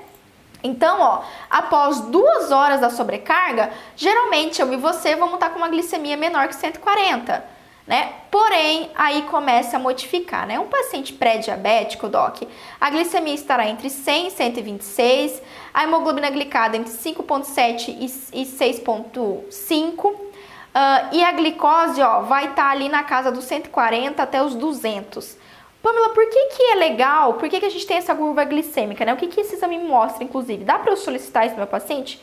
Então, 0.62 1.00
ó, 1.00 1.22
após 1.48 2.00
duas 2.00 2.50
horas 2.50 2.80
da 2.80 2.90
sobrecarga, 2.90 3.70
geralmente 3.96 4.60
eu 4.60 4.72
e 4.72 4.76
você 4.76 5.16
vamos 5.16 5.34
estar 5.34 5.50
com 5.50 5.58
uma 5.58 5.68
glicemia 5.68 6.16
menor 6.16 6.48
que 6.48 6.54
140, 6.54 7.42
né? 7.86 8.12
Porém, 8.30 8.90
aí 8.94 9.22
começa 9.22 9.76
a 9.76 9.80
modificar, 9.80 10.46
né? 10.46 10.58
Um 10.58 10.66
paciente 10.66 11.12
pré-diabético, 11.12 12.08
doc, 12.08 12.42
a 12.80 12.90
glicemia 12.90 13.34
estará 13.34 13.66
entre 13.68 13.90
100 13.90 14.28
e 14.28 14.30
126, 14.30 15.42
a 15.74 15.84
hemoglobina 15.84 16.30
glicada 16.30 16.76
entre 16.76 16.92
5,7 16.92 17.96
e 18.32 18.44
6,5. 18.44 20.30
Uh, 20.70 21.08
e 21.10 21.24
a 21.24 21.32
glicose, 21.32 22.00
ó, 22.00 22.20
vai 22.20 22.46
estar 22.46 22.70
ali 22.70 22.88
na 22.88 23.02
casa 23.02 23.32
dos 23.32 23.44
140 23.44 24.22
até 24.22 24.40
os 24.40 24.54
200. 24.54 25.36
Pamela, 25.82 26.10
por 26.10 26.28
que, 26.28 26.46
que 26.50 26.62
é 26.62 26.74
legal? 26.76 27.34
Por 27.34 27.48
que, 27.48 27.58
que 27.58 27.66
a 27.66 27.70
gente 27.70 27.86
tem 27.86 27.96
essa 27.96 28.14
curva 28.14 28.44
glicêmica, 28.44 29.04
né? 29.04 29.12
O 29.12 29.16
que, 29.16 29.26
que 29.26 29.40
esse 29.40 29.54
exame 29.54 29.78
mostra, 29.78 30.22
inclusive? 30.22 30.62
Dá 30.62 30.78
para 30.78 30.92
eu 30.92 30.96
solicitar 30.96 31.44
isso 31.46 31.54
no 31.54 31.62
meu 31.62 31.66
paciente? 31.66 32.22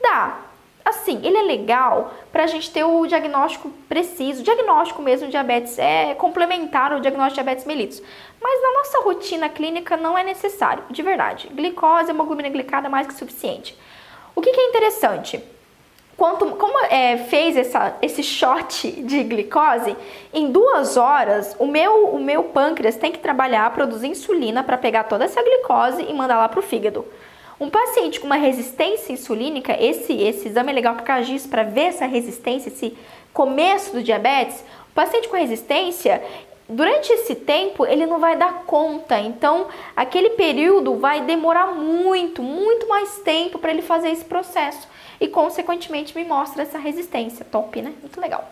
Dá. 0.00 0.42
Assim, 0.88 1.20
ele 1.22 1.36
é 1.36 1.42
legal 1.42 2.14
para 2.32 2.44
a 2.44 2.46
gente 2.46 2.70
ter 2.70 2.82
o 2.82 3.06
diagnóstico 3.06 3.68
preciso, 3.86 4.40
o 4.40 4.42
diagnóstico 4.42 5.02
mesmo 5.02 5.26
de 5.26 5.32
diabetes 5.32 5.78
é 5.78 6.14
complementar 6.14 6.94
o 6.94 7.00
diagnóstico 7.00 7.34
de 7.34 7.44
diabetes 7.44 7.66
mellitus. 7.66 8.02
Mas 8.40 8.62
na 8.62 8.72
nossa 8.72 9.00
rotina 9.00 9.50
clínica 9.50 9.98
não 9.98 10.16
é 10.16 10.24
necessário, 10.24 10.82
de 10.88 11.02
verdade. 11.02 11.48
Glicose, 11.52 12.08
hemoglobina 12.08 12.48
glicada 12.48 12.86
é 12.86 12.88
mais 12.88 13.06
que 13.06 13.12
suficiente. 13.12 13.78
O 14.34 14.40
que, 14.40 14.50
que 14.50 14.58
é 14.58 14.68
interessante? 14.70 15.44
Quanto, 16.16 16.46
como 16.56 16.78
é, 16.86 17.18
fez 17.18 17.54
essa, 17.54 17.94
esse 18.00 18.22
shot 18.22 18.90
de 18.90 19.22
glicose, 19.24 19.94
em 20.32 20.50
duas 20.50 20.96
horas 20.96 21.54
o 21.58 21.66
meu, 21.66 22.06
o 22.06 22.18
meu 22.18 22.44
pâncreas 22.44 22.96
tem 22.96 23.12
que 23.12 23.18
trabalhar, 23.18 23.70
produzir 23.74 24.08
insulina 24.08 24.64
para 24.64 24.78
pegar 24.78 25.04
toda 25.04 25.26
essa 25.26 25.42
glicose 25.42 26.02
e 26.08 26.14
mandar 26.14 26.38
lá 26.38 26.48
para 26.48 26.60
o 26.60 26.62
fígado. 26.62 27.04
Um 27.60 27.68
paciente 27.68 28.20
com 28.20 28.26
uma 28.26 28.36
resistência 28.36 29.12
insulínica, 29.12 29.76
esse, 29.82 30.12
esse 30.12 30.48
exame 30.48 30.70
é 30.70 30.74
legal 30.74 30.94
por 30.94 31.02
causa 31.02 31.24
disso, 31.24 31.48
para 31.48 31.64
ver 31.64 31.86
essa 31.86 32.06
resistência, 32.06 32.68
esse 32.68 32.96
começo 33.32 33.92
do 33.92 34.02
diabetes. 34.02 34.64
O 34.90 34.94
paciente 34.94 35.28
com 35.28 35.36
resistência, 35.36 36.22
durante 36.68 37.12
esse 37.12 37.34
tempo, 37.34 37.84
ele 37.84 38.06
não 38.06 38.20
vai 38.20 38.36
dar 38.36 38.62
conta. 38.64 39.18
Então, 39.18 39.66
aquele 39.96 40.30
período 40.30 40.96
vai 40.96 41.22
demorar 41.22 41.74
muito, 41.74 42.42
muito 42.42 42.86
mais 42.86 43.18
tempo 43.18 43.58
para 43.58 43.72
ele 43.72 43.82
fazer 43.82 44.10
esse 44.10 44.24
processo 44.24 44.86
e, 45.20 45.26
consequentemente, 45.26 46.16
me 46.16 46.24
mostra 46.24 46.62
essa 46.62 46.78
resistência. 46.78 47.44
Top, 47.44 47.82
né? 47.82 47.92
Muito 48.00 48.20
legal. 48.20 48.48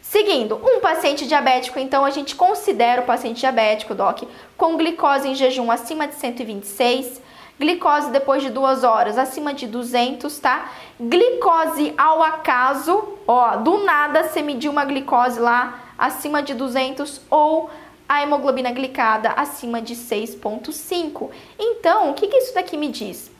Seguindo, 0.00 0.60
um 0.62 0.80
paciente 0.80 1.26
diabético, 1.26 1.78
então 1.78 2.04
a 2.04 2.10
gente 2.10 2.34
considera 2.34 3.00
o 3.00 3.06
paciente 3.06 3.38
diabético, 3.38 3.94
doc, 3.94 4.24
com 4.58 4.76
glicose 4.76 5.28
em 5.28 5.34
jejum 5.34 5.70
acima 5.70 6.06
de 6.06 6.16
126, 6.16 7.22
glicose 7.62 8.10
depois 8.10 8.42
de 8.42 8.50
duas 8.50 8.82
horas 8.82 9.16
acima 9.16 9.54
de 9.54 9.68
200, 9.68 10.36
tá? 10.40 10.72
Glicose 10.98 11.94
ao 11.96 12.20
acaso, 12.20 13.16
ó, 13.26 13.56
do 13.56 13.84
nada 13.84 14.24
você 14.24 14.42
mediu 14.42 14.72
uma 14.72 14.84
glicose 14.84 15.38
lá 15.38 15.94
acima 15.96 16.42
de 16.42 16.54
200 16.54 17.20
ou 17.30 17.70
a 18.08 18.20
hemoglobina 18.20 18.72
glicada 18.72 19.30
acima 19.36 19.80
de 19.80 19.94
6,5. 19.94 21.30
Então, 21.56 22.10
o 22.10 22.14
que, 22.14 22.26
que 22.26 22.36
isso 22.36 22.52
daqui 22.52 22.76
me 22.76 22.88
diz? 22.88 23.30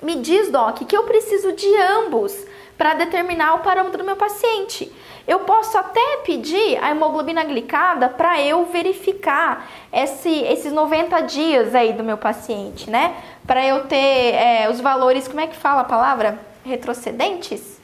Me 0.00 0.14
diz, 0.14 0.52
Doc, 0.52 0.78
que 0.84 0.96
eu 0.96 1.02
preciso 1.02 1.52
de 1.52 1.76
ambos 1.76 2.32
para 2.76 2.94
determinar 2.94 3.54
o 3.54 3.58
parâmetro 3.58 3.98
do 3.98 4.04
meu 4.04 4.14
paciente. 4.14 4.92
Eu 5.28 5.40
posso 5.40 5.76
até 5.76 6.22
pedir 6.24 6.82
a 6.82 6.90
hemoglobina 6.90 7.44
glicada 7.44 8.08
para 8.08 8.40
eu 8.40 8.64
verificar 8.64 9.68
esse, 9.92 10.30
esses 10.30 10.72
90 10.72 11.20
dias 11.20 11.74
aí 11.74 11.92
do 11.92 12.02
meu 12.02 12.16
paciente, 12.16 12.88
né? 12.88 13.14
Para 13.46 13.62
eu 13.64 13.86
ter 13.86 13.96
é, 14.34 14.70
os 14.70 14.80
valores, 14.80 15.28
como 15.28 15.40
é 15.40 15.46
que 15.46 15.54
fala 15.54 15.82
a 15.82 15.84
palavra? 15.84 16.38
Retrocedentes? 16.64 17.78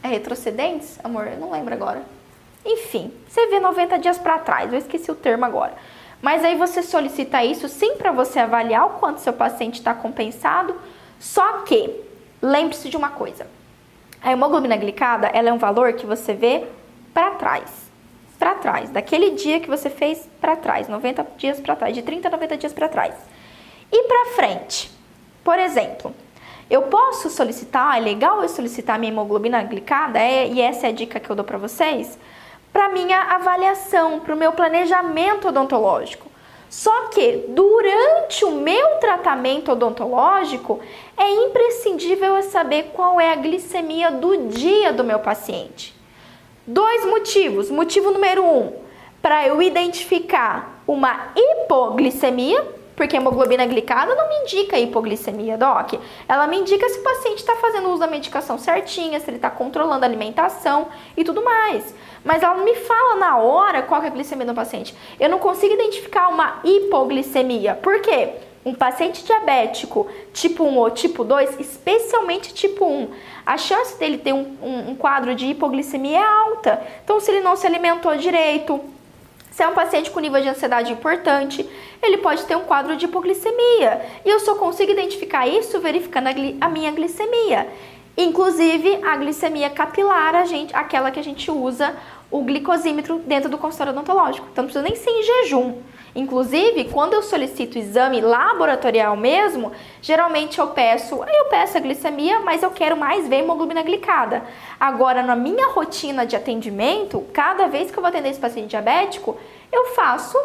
É 0.00 0.06
retrocedentes, 0.06 1.00
amor? 1.02 1.26
Eu 1.26 1.38
não 1.38 1.50
lembro 1.50 1.74
agora. 1.74 2.02
Enfim, 2.64 3.12
você 3.28 3.48
vê 3.48 3.58
90 3.58 3.98
dias 3.98 4.16
para 4.16 4.38
trás, 4.38 4.72
eu 4.72 4.78
esqueci 4.78 5.10
o 5.10 5.16
termo 5.16 5.44
agora. 5.44 5.74
Mas 6.22 6.44
aí 6.44 6.54
você 6.54 6.84
solicita 6.84 7.44
isso 7.44 7.68
sim 7.68 7.96
para 7.96 8.12
você 8.12 8.38
avaliar 8.38 8.86
o 8.86 8.90
quanto 9.00 9.20
seu 9.20 9.32
paciente 9.32 9.74
está 9.74 9.92
compensado 9.92 10.74
só 11.18 11.62
que, 11.62 12.00
lembre-se 12.40 12.88
de 12.88 12.96
uma 12.96 13.08
coisa. 13.08 13.46
A 14.22 14.32
hemoglobina 14.32 14.76
glicada, 14.76 15.28
ela 15.28 15.48
é 15.48 15.52
um 15.52 15.58
valor 15.58 15.92
que 15.92 16.06
você 16.06 16.34
vê 16.34 16.64
para 17.14 17.32
trás. 17.32 17.86
Para 18.38 18.54
trás, 18.54 18.90
daquele 18.90 19.30
dia 19.30 19.60
que 19.60 19.68
você 19.68 19.88
fez 19.88 20.28
para 20.40 20.56
trás, 20.56 20.88
90 20.88 21.26
dias 21.38 21.58
para 21.60 21.74
trás, 21.74 21.94
de 21.94 22.02
30 22.02 22.28
a 22.28 22.30
90 22.30 22.56
dias 22.56 22.72
para 22.72 22.88
trás. 22.88 23.14
E 23.90 24.02
para 24.02 24.34
frente. 24.34 24.90
Por 25.42 25.58
exemplo, 25.58 26.14
Eu 26.68 26.82
posso 26.82 27.30
solicitar, 27.30 27.96
é 27.96 28.00
legal 28.00 28.42
eu 28.42 28.48
solicitar 28.48 28.98
minha 28.98 29.12
hemoglobina 29.12 29.62
glicada, 29.62 30.18
é, 30.18 30.48
e 30.48 30.60
essa 30.60 30.88
é 30.88 30.90
a 30.90 30.92
dica 30.92 31.20
que 31.20 31.30
eu 31.30 31.36
dou 31.36 31.44
para 31.44 31.56
vocês, 31.56 32.18
para 32.72 32.88
minha 32.88 33.20
avaliação, 33.20 34.18
para 34.18 34.34
o 34.34 34.36
meu 34.36 34.52
planejamento 34.52 35.46
odontológico. 35.48 36.26
Só 36.68 37.08
que 37.08 37.44
durante 37.48 38.44
o 38.44 38.50
meu 38.50 38.96
tratamento 38.96 39.72
odontológico 39.72 40.80
é 41.16 41.30
imprescindível 41.46 42.36
eu 42.36 42.42
saber 42.42 42.90
qual 42.92 43.20
é 43.20 43.32
a 43.32 43.36
glicemia 43.36 44.10
do 44.10 44.48
dia 44.48 44.92
do 44.92 45.04
meu 45.04 45.20
paciente. 45.20 45.94
Dois 46.66 47.06
motivos. 47.06 47.70
Motivo 47.70 48.10
número 48.10 48.44
um, 48.44 48.72
para 49.22 49.46
eu 49.46 49.62
identificar 49.62 50.82
uma 50.86 51.32
hipoglicemia, 51.36 52.75
porque 52.96 53.14
a 53.14 53.20
hemoglobina 53.20 53.66
glicada 53.66 54.14
não 54.14 54.28
me 54.28 54.36
indica 54.42 54.78
hipoglicemia, 54.78 55.58
Doc. 55.58 55.92
Ela 56.26 56.46
me 56.46 56.56
indica 56.56 56.88
se 56.88 56.98
o 56.98 57.02
paciente 57.02 57.38
está 57.38 57.54
fazendo 57.56 57.90
uso 57.90 58.00
da 58.00 58.06
medicação 58.06 58.58
certinha, 58.58 59.20
se 59.20 59.28
ele 59.28 59.36
está 59.36 59.50
controlando 59.50 60.04
a 60.04 60.08
alimentação 60.08 60.88
e 61.14 61.22
tudo 61.22 61.44
mais. 61.44 61.94
Mas 62.24 62.42
ela 62.42 62.54
não 62.54 62.64
me 62.64 62.74
fala 62.74 63.16
na 63.16 63.36
hora 63.36 63.82
qual 63.82 64.02
é 64.02 64.06
a 64.06 64.10
glicemia 64.10 64.46
do 64.46 64.54
paciente. 64.54 64.96
Eu 65.20 65.28
não 65.28 65.38
consigo 65.38 65.74
identificar 65.74 66.28
uma 66.28 66.58
hipoglicemia. 66.64 67.74
Por 67.74 68.00
quê? 68.00 68.30
Um 68.64 68.74
paciente 68.74 69.24
diabético 69.24 70.08
tipo 70.32 70.64
1 70.64 70.76
ou 70.76 70.90
tipo 70.90 71.22
2, 71.22 71.60
especialmente 71.60 72.52
tipo 72.52 72.84
1, 72.84 73.10
a 73.44 73.56
chance 73.56 73.96
dele 73.96 74.18
ter 74.18 74.32
um, 74.32 74.56
um, 74.60 74.90
um 74.90 74.94
quadro 74.96 75.36
de 75.36 75.46
hipoglicemia 75.46 76.18
é 76.18 76.22
alta. 76.22 76.82
Então, 77.04 77.20
se 77.20 77.30
ele 77.30 77.40
não 77.42 77.54
se 77.54 77.64
alimentou 77.64 78.16
direito, 78.16 78.80
se 79.56 79.62
é 79.62 79.68
um 79.68 79.72
paciente 79.72 80.10
com 80.10 80.20
nível 80.20 80.42
de 80.42 80.50
ansiedade 80.50 80.92
importante, 80.92 81.66
ele 82.02 82.18
pode 82.18 82.44
ter 82.44 82.54
um 82.54 82.64
quadro 82.64 82.94
de 82.94 83.06
hipoglicemia. 83.06 84.04
E 84.22 84.28
eu 84.28 84.38
só 84.38 84.54
consigo 84.56 84.92
identificar 84.92 85.48
isso 85.48 85.80
verificando 85.80 86.26
a, 86.26 86.66
a 86.66 86.68
minha 86.68 86.92
glicemia. 86.92 87.66
Inclusive, 88.18 89.02
a 89.02 89.16
glicemia 89.16 89.70
capilar, 89.70 90.34
a 90.34 90.44
gente, 90.44 90.76
aquela 90.76 91.10
que 91.10 91.18
a 91.18 91.24
gente 91.24 91.50
usa 91.50 91.96
o 92.30 92.42
glicosímetro 92.42 93.18
dentro 93.20 93.48
do 93.48 93.56
consultório 93.56 93.94
odontológico. 93.94 94.46
Então, 94.52 94.64
não 94.64 94.70
precisa 94.70 94.84
nem 94.84 94.94
ser 94.94 95.08
em 95.08 95.22
jejum. 95.22 95.78
Inclusive, 96.16 96.86
quando 96.86 97.12
eu 97.12 97.22
solicito 97.22 97.78
exame 97.78 98.22
laboratorial 98.22 99.14
mesmo, 99.16 99.70
geralmente 100.00 100.58
eu 100.58 100.68
peço, 100.68 101.14
eu 101.22 101.44
peço 101.44 101.76
a 101.76 101.80
glicemia, 101.80 102.40
mas 102.40 102.62
eu 102.62 102.70
quero 102.70 102.96
mais 102.96 103.28
ver 103.28 103.40
hemoglobina 103.40 103.82
glicada. 103.82 104.42
Agora, 104.80 105.22
na 105.22 105.36
minha 105.36 105.68
rotina 105.68 106.24
de 106.24 106.34
atendimento, 106.34 107.22
cada 107.34 107.66
vez 107.66 107.90
que 107.90 107.98
eu 107.98 108.02
vou 108.02 108.08
atender 108.08 108.30
esse 108.30 108.40
paciente 108.40 108.70
diabético, 108.70 109.36
eu 109.70 109.88
faço 109.94 110.38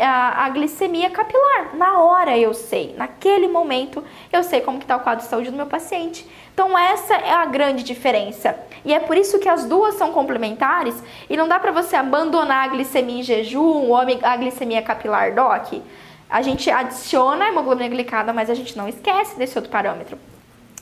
a, 0.00 0.44
a, 0.44 0.48
glicemia 0.50 1.10
capilar. 1.10 1.74
Na 1.74 2.00
hora 2.00 2.38
eu 2.38 2.54
sei, 2.54 2.94
naquele 2.96 3.48
momento 3.48 4.04
eu 4.32 4.44
sei 4.44 4.60
como 4.60 4.78
está 4.78 4.96
o 4.96 5.00
quadro 5.00 5.24
de 5.24 5.30
saúde 5.30 5.50
do 5.50 5.56
meu 5.56 5.66
paciente. 5.66 6.24
Então 6.54 6.76
essa 6.76 7.14
é 7.14 7.32
a 7.32 7.46
grande 7.46 7.82
diferença. 7.82 8.54
E 8.84 8.92
é 8.92 9.00
por 9.00 9.16
isso 9.16 9.38
que 9.38 9.48
as 9.48 9.64
duas 9.64 9.94
são 9.94 10.12
complementares 10.12 11.02
e 11.30 11.36
não 11.36 11.48
dá 11.48 11.58
para 11.58 11.70
você 11.70 11.96
abandonar 11.96 12.64
a 12.64 12.68
glicemia 12.68 13.20
em 13.20 13.22
jejum 13.22 13.88
ou 13.88 13.96
a 13.96 14.36
glicemia 14.36 14.82
capilar 14.82 15.34
DOC. 15.34 15.82
A 16.28 16.42
gente 16.42 16.70
adiciona 16.70 17.44
a 17.44 17.48
hemoglobina 17.48 17.88
glicada, 17.88 18.32
mas 18.32 18.50
a 18.50 18.54
gente 18.54 18.76
não 18.76 18.88
esquece 18.88 19.36
desse 19.36 19.56
outro 19.56 19.70
parâmetro. 19.70 20.18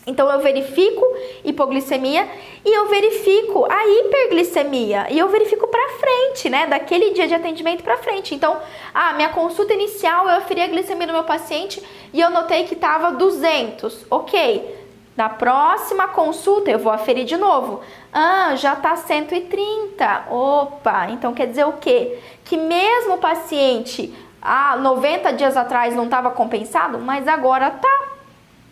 Então 0.06 0.30
eu 0.30 0.40
verifico 0.40 1.04
hipoglicemia 1.44 2.26
e 2.64 2.76
eu 2.76 2.88
verifico 2.88 3.66
a 3.70 3.86
hiperglicemia 3.86 5.06
e 5.10 5.18
eu 5.18 5.28
verifico 5.28 5.68
para 5.68 5.88
frente, 5.98 6.48
né, 6.48 6.66
daquele 6.66 7.10
dia 7.10 7.28
de 7.28 7.34
atendimento 7.34 7.82
para 7.84 7.98
frente. 7.98 8.34
Então, 8.34 8.56
a 8.94 9.10
ah, 9.10 9.12
minha 9.12 9.28
consulta 9.28 9.74
inicial 9.74 10.26
eu 10.26 10.36
aferi 10.36 10.62
a 10.62 10.66
glicemia 10.66 11.06
do 11.06 11.12
meu 11.12 11.24
paciente 11.24 11.82
e 12.12 12.20
eu 12.20 12.30
notei 12.30 12.64
que 12.64 12.74
estava 12.74 13.12
200. 13.12 14.06
OK. 14.10 14.79
Na 15.16 15.28
próxima 15.28 16.08
consulta 16.08 16.70
eu 16.70 16.78
vou 16.78 16.92
aferir 16.92 17.24
de 17.24 17.36
novo. 17.36 17.80
Ah, 18.12 18.54
já 18.56 18.74
está 18.74 18.96
130. 18.96 20.26
Opa, 20.30 21.08
então 21.10 21.34
quer 21.34 21.46
dizer 21.46 21.64
o 21.66 21.74
quê? 21.74 22.18
Que 22.44 22.56
mesmo 22.56 23.14
o 23.14 23.18
paciente 23.18 24.14
há 24.40 24.72
ah, 24.72 24.76
90 24.76 25.32
dias 25.32 25.56
atrás 25.56 25.94
não 25.94 26.04
estava 26.04 26.30
compensado, 26.30 26.98
mas 26.98 27.28
agora 27.28 27.70
tá, 27.70 28.00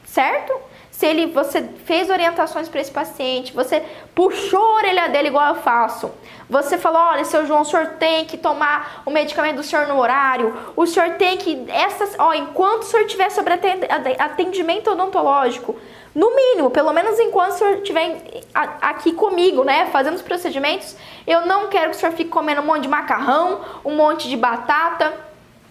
certo? 0.05 0.69
Se 0.99 1.07
ele, 1.07 1.27
você 1.27 1.63
fez 1.85 2.11
orientações 2.11 2.69
para 2.69 2.81
esse 2.81 2.91
paciente, 2.91 3.53
você 3.53 3.85
puxou 4.17 4.61
a 4.61 4.75
orelha 4.75 5.09
dele 5.09 5.29
igual 5.29 5.55
eu 5.55 5.63
faço. 5.63 6.11
Você 6.51 6.77
falou, 6.77 7.01
olha, 7.01 7.25
seu 7.25 7.47
João, 7.47 7.61
o 7.61 7.65
senhor 7.65 7.87
tem 8.01 8.25
que 8.25 8.37
tomar 8.37 9.03
o 9.07 9.11
medicamento 9.11 9.55
do 9.57 9.63
senhor 9.63 9.87
no 9.87 9.97
horário. 9.97 10.57
O 10.75 10.87
senhor 10.87 11.11
tem 11.11 11.37
que 11.37 11.65
essas, 11.69 12.17
ó, 12.19 12.35
enquanto 12.35 12.83
o 12.83 12.87
senhor 12.87 13.07
tiver 13.07 13.31
sobre 13.31 13.55
atendimento 14.19 14.91
odontológico, 14.91 15.77
no 16.15 16.35
mínimo, 16.35 16.71
pelo 16.71 16.93
menos 16.93 17.19
enquanto 17.19 17.51
o 17.51 17.55
senhor 17.55 17.75
estiver 17.77 18.23
aqui 18.55 19.13
comigo, 19.13 19.65
né, 19.65 19.87
fazendo 19.87 20.15
os 20.15 20.23
procedimentos, 20.23 20.97
eu 21.27 21.47
não 21.47 21.69
quero 21.69 21.91
que 21.91 21.97
o 21.97 22.01
senhor 22.01 22.13
fique 22.13 22.31
comendo 22.31 22.61
um 22.61 22.65
monte 22.65 22.83
de 22.83 22.89
macarrão, 22.89 23.61
um 23.85 23.95
monte 23.95 24.29
de 24.29 24.37
batata, 24.37 25.13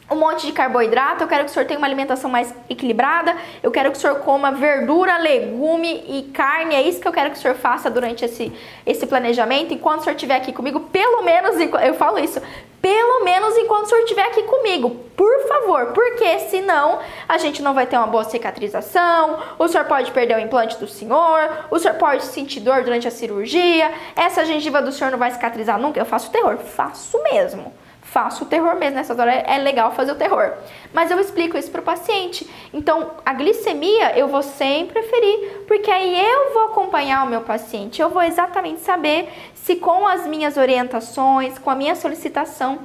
um 0.09 0.15
monte 0.15 0.45
de 0.45 0.53
carboidrato, 0.53 1.23
eu 1.23 1.27
quero 1.27 1.43
que 1.43 1.51
o 1.51 1.53
senhor 1.53 1.65
tenha 1.65 1.77
uma 1.77 1.87
alimentação 1.87 2.29
mais 2.29 2.53
equilibrada, 2.69 3.35
eu 3.61 3.69
quero 3.71 3.91
que 3.91 3.97
o 3.97 3.99
senhor 3.99 4.19
coma 4.19 4.51
verdura, 4.51 5.17
legume 5.17 6.05
e 6.07 6.23
carne, 6.33 6.75
é 6.75 6.81
isso 6.81 7.01
que 7.01 7.07
eu 7.07 7.11
quero 7.11 7.31
que 7.31 7.37
o 7.37 7.41
senhor 7.41 7.55
faça 7.55 7.89
durante 7.89 8.23
esse, 8.23 8.51
esse 8.85 9.05
planejamento, 9.05 9.73
enquanto 9.73 10.01
o 10.01 10.03
senhor 10.03 10.15
estiver 10.15 10.37
aqui 10.37 10.53
comigo, 10.53 10.79
pelo 10.79 11.21
menos, 11.23 11.55
eu 11.59 11.93
falo 11.95 12.17
isso, 12.19 12.41
pelo 12.81 13.25
menos 13.25 13.57
enquanto 13.57 13.85
o 13.85 13.89
senhor 13.89 14.01
estiver 14.03 14.27
aqui 14.27 14.43
comigo, 14.43 14.91
por 15.17 15.47
favor, 15.47 15.87
porque 15.87 16.39
senão 16.39 16.99
a 17.27 17.37
gente 17.37 17.61
não 17.61 17.73
vai 17.73 17.85
ter 17.85 17.97
uma 17.97 18.07
boa 18.07 18.23
cicatrização, 18.23 19.39
o 19.59 19.67
senhor 19.67 19.85
pode 19.85 20.11
perder 20.11 20.37
o 20.37 20.39
implante 20.39 20.77
do 20.77 20.87
senhor, 20.87 21.65
o 21.69 21.77
senhor 21.77 21.95
pode 21.95 22.23
sentir 22.23 22.61
dor 22.61 22.81
durante 22.83 23.09
a 23.09 23.11
cirurgia, 23.11 23.91
essa 24.15 24.45
gengiva 24.45 24.81
do 24.81 24.91
senhor 24.93 25.11
não 25.11 25.19
vai 25.19 25.31
cicatrizar 25.31 25.77
nunca, 25.77 25.99
eu 25.99 26.05
faço 26.05 26.31
terror, 26.31 26.57
faço 26.59 27.21
mesmo 27.23 27.73
faço 28.07 28.45
o 28.45 28.47
terror 28.47 28.75
mesmo. 28.75 28.95
Nessas 28.95 29.17
horas 29.19 29.43
é 29.45 29.57
legal 29.57 29.91
fazer 29.91 30.11
o 30.11 30.15
terror. 30.15 30.53
Mas 30.93 31.11
eu 31.11 31.19
explico 31.19 31.57
isso 31.57 31.69
para 31.69 31.81
o 31.81 31.83
paciente. 31.83 32.49
Então, 32.73 33.11
a 33.25 33.33
glicemia 33.33 34.17
eu 34.17 34.27
vou 34.27 34.41
sempre 34.41 35.01
preferir, 35.01 35.63
porque 35.67 35.91
aí 35.91 36.19
eu 36.19 36.53
vou 36.53 36.63
acompanhar 36.65 37.25
o 37.25 37.29
meu 37.29 37.41
paciente. 37.41 38.01
Eu 38.01 38.09
vou 38.09 38.23
exatamente 38.23 38.81
saber 38.81 39.29
se 39.53 39.75
com 39.75 40.07
as 40.07 40.25
minhas 40.25 40.57
orientações, 40.57 41.59
com 41.59 41.69
a 41.69 41.75
minha 41.75 41.95
solicitação, 41.95 42.79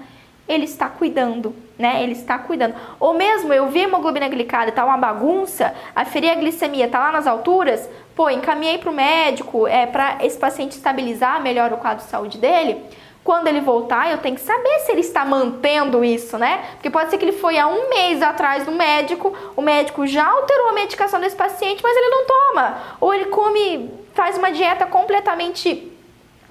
ele 0.49 0.65
está 0.65 0.89
cuidando, 0.89 1.55
né? 1.79 2.03
Ele 2.03 2.13
está 2.13 2.37
cuidando. 2.39 2.75
Ou 2.99 3.15
mesmo 3.15 3.53
eu 3.53 3.69
vi 3.69 3.81
a 3.81 3.85
hemoglobina 3.85 4.29
glicada 4.29 4.73
tá 4.73 4.85
uma 4.85 4.97
bagunça, 4.97 5.73
aferir 5.95 6.31
a 6.31 6.35
glicemia 6.35 6.89
tá 6.89 6.99
lá 6.99 7.13
nas 7.13 7.27
alturas, 7.27 7.89
pô, 8.15 8.29
encaminhei 8.29 8.79
para 8.79 8.91
o 8.91 8.95
médico, 8.95 9.67
é 9.67 9.87
para 9.87 10.19
esse 10.21 10.37
paciente 10.37 10.73
estabilizar 10.73 11.41
melhor 11.41 11.73
o 11.73 11.77
quadro 11.77 12.05
de 12.05 12.11
saúde 12.11 12.39
dele. 12.39 12.85
Quando 13.25 13.47
ele 13.47 13.61
voltar, 13.61 14.11
eu 14.11 14.19
tenho 14.19 14.35
que 14.35 14.41
saber 14.41 14.81
se 14.81 14.91
ele 14.91 15.01
está 15.01 15.25
mantendo 15.25 16.05
isso, 16.05 16.37
né? 16.37 16.65
Porque 16.73 16.91
pode 16.91 17.09
ser 17.09 17.19
que 17.19 17.25
ele 17.25 17.39
foi 17.39 17.57
há 17.57 17.69
um 17.69 17.89
mês 17.89 18.21
atrás 18.21 18.65
do 18.65 18.73
médico, 18.73 19.33
o 19.57 19.63
médico 19.63 20.07
já 20.09 20.27
alterou 20.29 20.71
a 20.71 20.73
medicação 20.73 21.21
desse 21.21 21.37
paciente, 21.37 21.83
mas 21.85 21.97
ele 21.97 22.09
não 22.09 22.27
toma. 22.27 22.79
Ou 23.01 23.15
ele 23.15 23.27
come, 23.27 23.91
faz 24.13 24.37
uma 24.37 24.51
dieta 24.51 24.87
completamente 24.87 25.93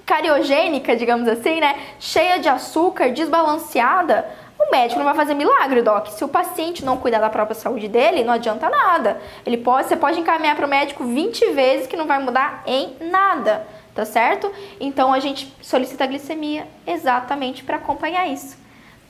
cariogênica, 0.06 0.96
digamos 0.96 1.28
assim, 1.28 1.60
né? 1.60 1.78
Cheia 2.00 2.38
de 2.38 2.48
açúcar, 2.48 3.10
desbalanceada. 3.10 4.26
O 4.58 4.70
médico 4.70 4.98
não 4.98 5.04
vai 5.04 5.14
fazer 5.14 5.34
milagre, 5.34 5.82
doc. 5.82 6.06
Se 6.06 6.24
o 6.24 6.28
paciente 6.28 6.82
não 6.82 6.96
cuidar 6.96 7.18
da 7.18 7.28
própria 7.28 7.54
saúde 7.54 7.86
dele, 7.86 8.24
não 8.24 8.32
adianta 8.32 8.70
nada. 8.70 9.20
Ele 9.44 9.58
pode, 9.58 9.88
você 9.88 9.96
pode 9.96 10.18
encaminhar 10.18 10.56
para 10.56 10.66
o 10.66 10.70
médico 10.70 11.04
20 11.04 11.50
vezes 11.50 11.86
que 11.86 11.98
não 11.98 12.06
vai 12.06 12.18
mudar 12.18 12.62
em 12.66 12.96
nada 12.98 13.66
tá 13.94 14.04
certo? 14.04 14.50
Então 14.80 15.12
a 15.12 15.20
gente 15.20 15.52
solicita 15.60 16.04
a 16.04 16.06
glicemia 16.06 16.66
exatamente 16.86 17.64
para 17.64 17.76
acompanhar 17.76 18.26
isso. 18.26 18.61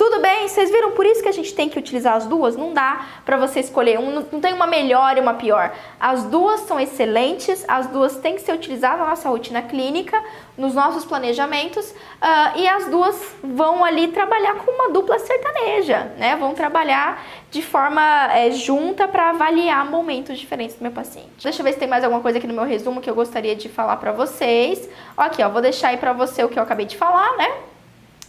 Tudo 0.03 0.19
bem? 0.21 0.49
Vocês 0.49 0.69
viram? 0.69 0.91
Por 0.91 1.07
isso 1.07 1.23
que 1.23 1.29
a 1.29 1.33
gente 1.33 1.55
tem 1.55 1.69
que 1.69 1.79
utilizar 1.79 2.17
as 2.17 2.27
duas. 2.27 2.57
Não 2.57 2.73
dá 2.73 3.07
para 3.25 3.37
você 3.37 3.61
escolher 3.61 4.01
um, 4.01 4.27
não 4.33 4.41
tem 4.41 4.53
uma 4.53 4.67
melhor 4.67 5.17
e 5.17 5.21
uma 5.21 5.35
pior. 5.35 5.73
As 6.01 6.25
duas 6.25 6.63
são 6.63 6.81
excelentes, 6.81 7.65
as 7.69 7.87
duas 7.87 8.17
têm 8.17 8.35
que 8.35 8.41
ser 8.41 8.53
utilizadas 8.53 8.99
na 8.99 9.07
nossa 9.11 9.29
rotina 9.29 9.63
clínica, 9.63 10.21
nos 10.59 10.75
nossos 10.75 11.05
planejamentos, 11.05 11.89
uh, 11.93 12.59
e 12.59 12.67
as 12.67 12.89
duas 12.89 13.33
vão 13.45 13.85
ali 13.85 14.09
trabalhar 14.09 14.57
com 14.57 14.73
uma 14.73 14.91
dupla 14.91 15.21
sertaneja, 15.21 16.13
né? 16.19 16.35
Vão 16.35 16.53
trabalhar 16.53 17.25
de 17.53 17.63
forma 17.63 18.03
é, 18.33 18.51
junta 18.51 19.07
para 19.07 19.31
avaliar 19.31 19.89
momentos 19.89 20.37
diferentes 20.37 20.75
do 20.75 20.83
meu 20.83 20.91
paciente. 20.91 21.45
Deixa 21.45 21.61
eu 21.61 21.65
ver 21.65 21.75
se 21.75 21.79
tem 21.79 21.87
mais 21.87 22.03
alguma 22.03 22.21
coisa 22.21 22.39
aqui 22.39 22.47
no 22.49 22.55
meu 22.55 22.65
resumo 22.65 23.01
que 23.01 23.09
eu 23.09 23.15
gostaria 23.15 23.55
de 23.55 23.69
falar 23.69 23.99
para 23.99 24.11
vocês. 24.11 24.89
Aqui, 25.17 25.45
ó, 25.45 25.49
vou 25.49 25.63
deixar 25.63 25.91
aí 25.91 25.97
para 25.97 26.13
você 26.13 26.43
o 26.43 26.49
que 26.49 26.59
eu 26.59 26.63
acabei 26.65 26.87
de 26.87 26.97
falar, 26.97 27.37
né? 27.37 27.71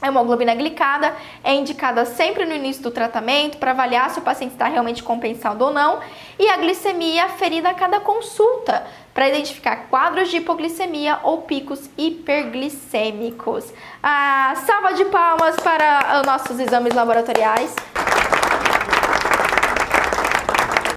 A 0.04 0.08
hemoglobina 0.08 0.54
glicada 0.54 1.16
é 1.42 1.54
indicada 1.54 2.04
sempre 2.04 2.44
no 2.44 2.54
início 2.54 2.84
do 2.84 2.92
tratamento 2.92 3.58
para 3.58 3.72
avaliar 3.72 4.10
se 4.10 4.20
o 4.20 4.22
paciente 4.22 4.52
está 4.52 4.68
realmente 4.68 5.02
compensado 5.02 5.64
ou 5.64 5.72
não, 5.72 6.02
e 6.38 6.46
a 6.50 6.58
glicemia 6.58 7.30
ferida 7.30 7.70
a 7.70 7.74
cada 7.74 8.02
consulta 8.02 8.86
para 9.14 9.30
identificar 9.30 9.88
quadros 9.90 10.30
de 10.30 10.38
hipoglicemia 10.38 11.20
ou 11.24 11.44
picos 11.44 11.90
hiperglicêmicos. 11.98 13.72
Ah, 14.04 14.54
salva 14.66 14.92
de 14.92 15.06
palmas 15.06 15.56
para 15.62 16.20
os 16.20 16.28
nossos 16.28 16.60
exames 16.60 16.94
laboratoriais. 16.94 17.74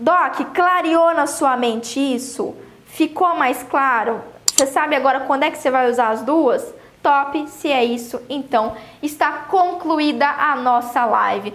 Doc, 0.01 0.53
clareou 0.53 1.15
na 1.15 1.29
sua 1.29 1.57
mente 1.57 2.01
isso? 2.01 2.57
Ficou 2.87 3.37
mais 3.37 3.63
claro? 3.63 4.21
Você 4.47 4.67
sabe 4.67 4.97
agora 4.97 5.21
quando 5.21 5.45
é 5.45 5.51
que 5.53 5.59
você 5.59 5.71
vai 5.71 5.89
usar 5.89 6.09
as 6.09 6.23
duas? 6.23 6.75
Top, 7.07 7.47
se 7.47 7.71
é 7.71 7.85
isso, 7.85 8.21
então 8.29 8.77
está 9.01 9.31
concluída 9.31 10.29
a 10.29 10.57
nossa 10.57 11.07
live. 11.07 11.55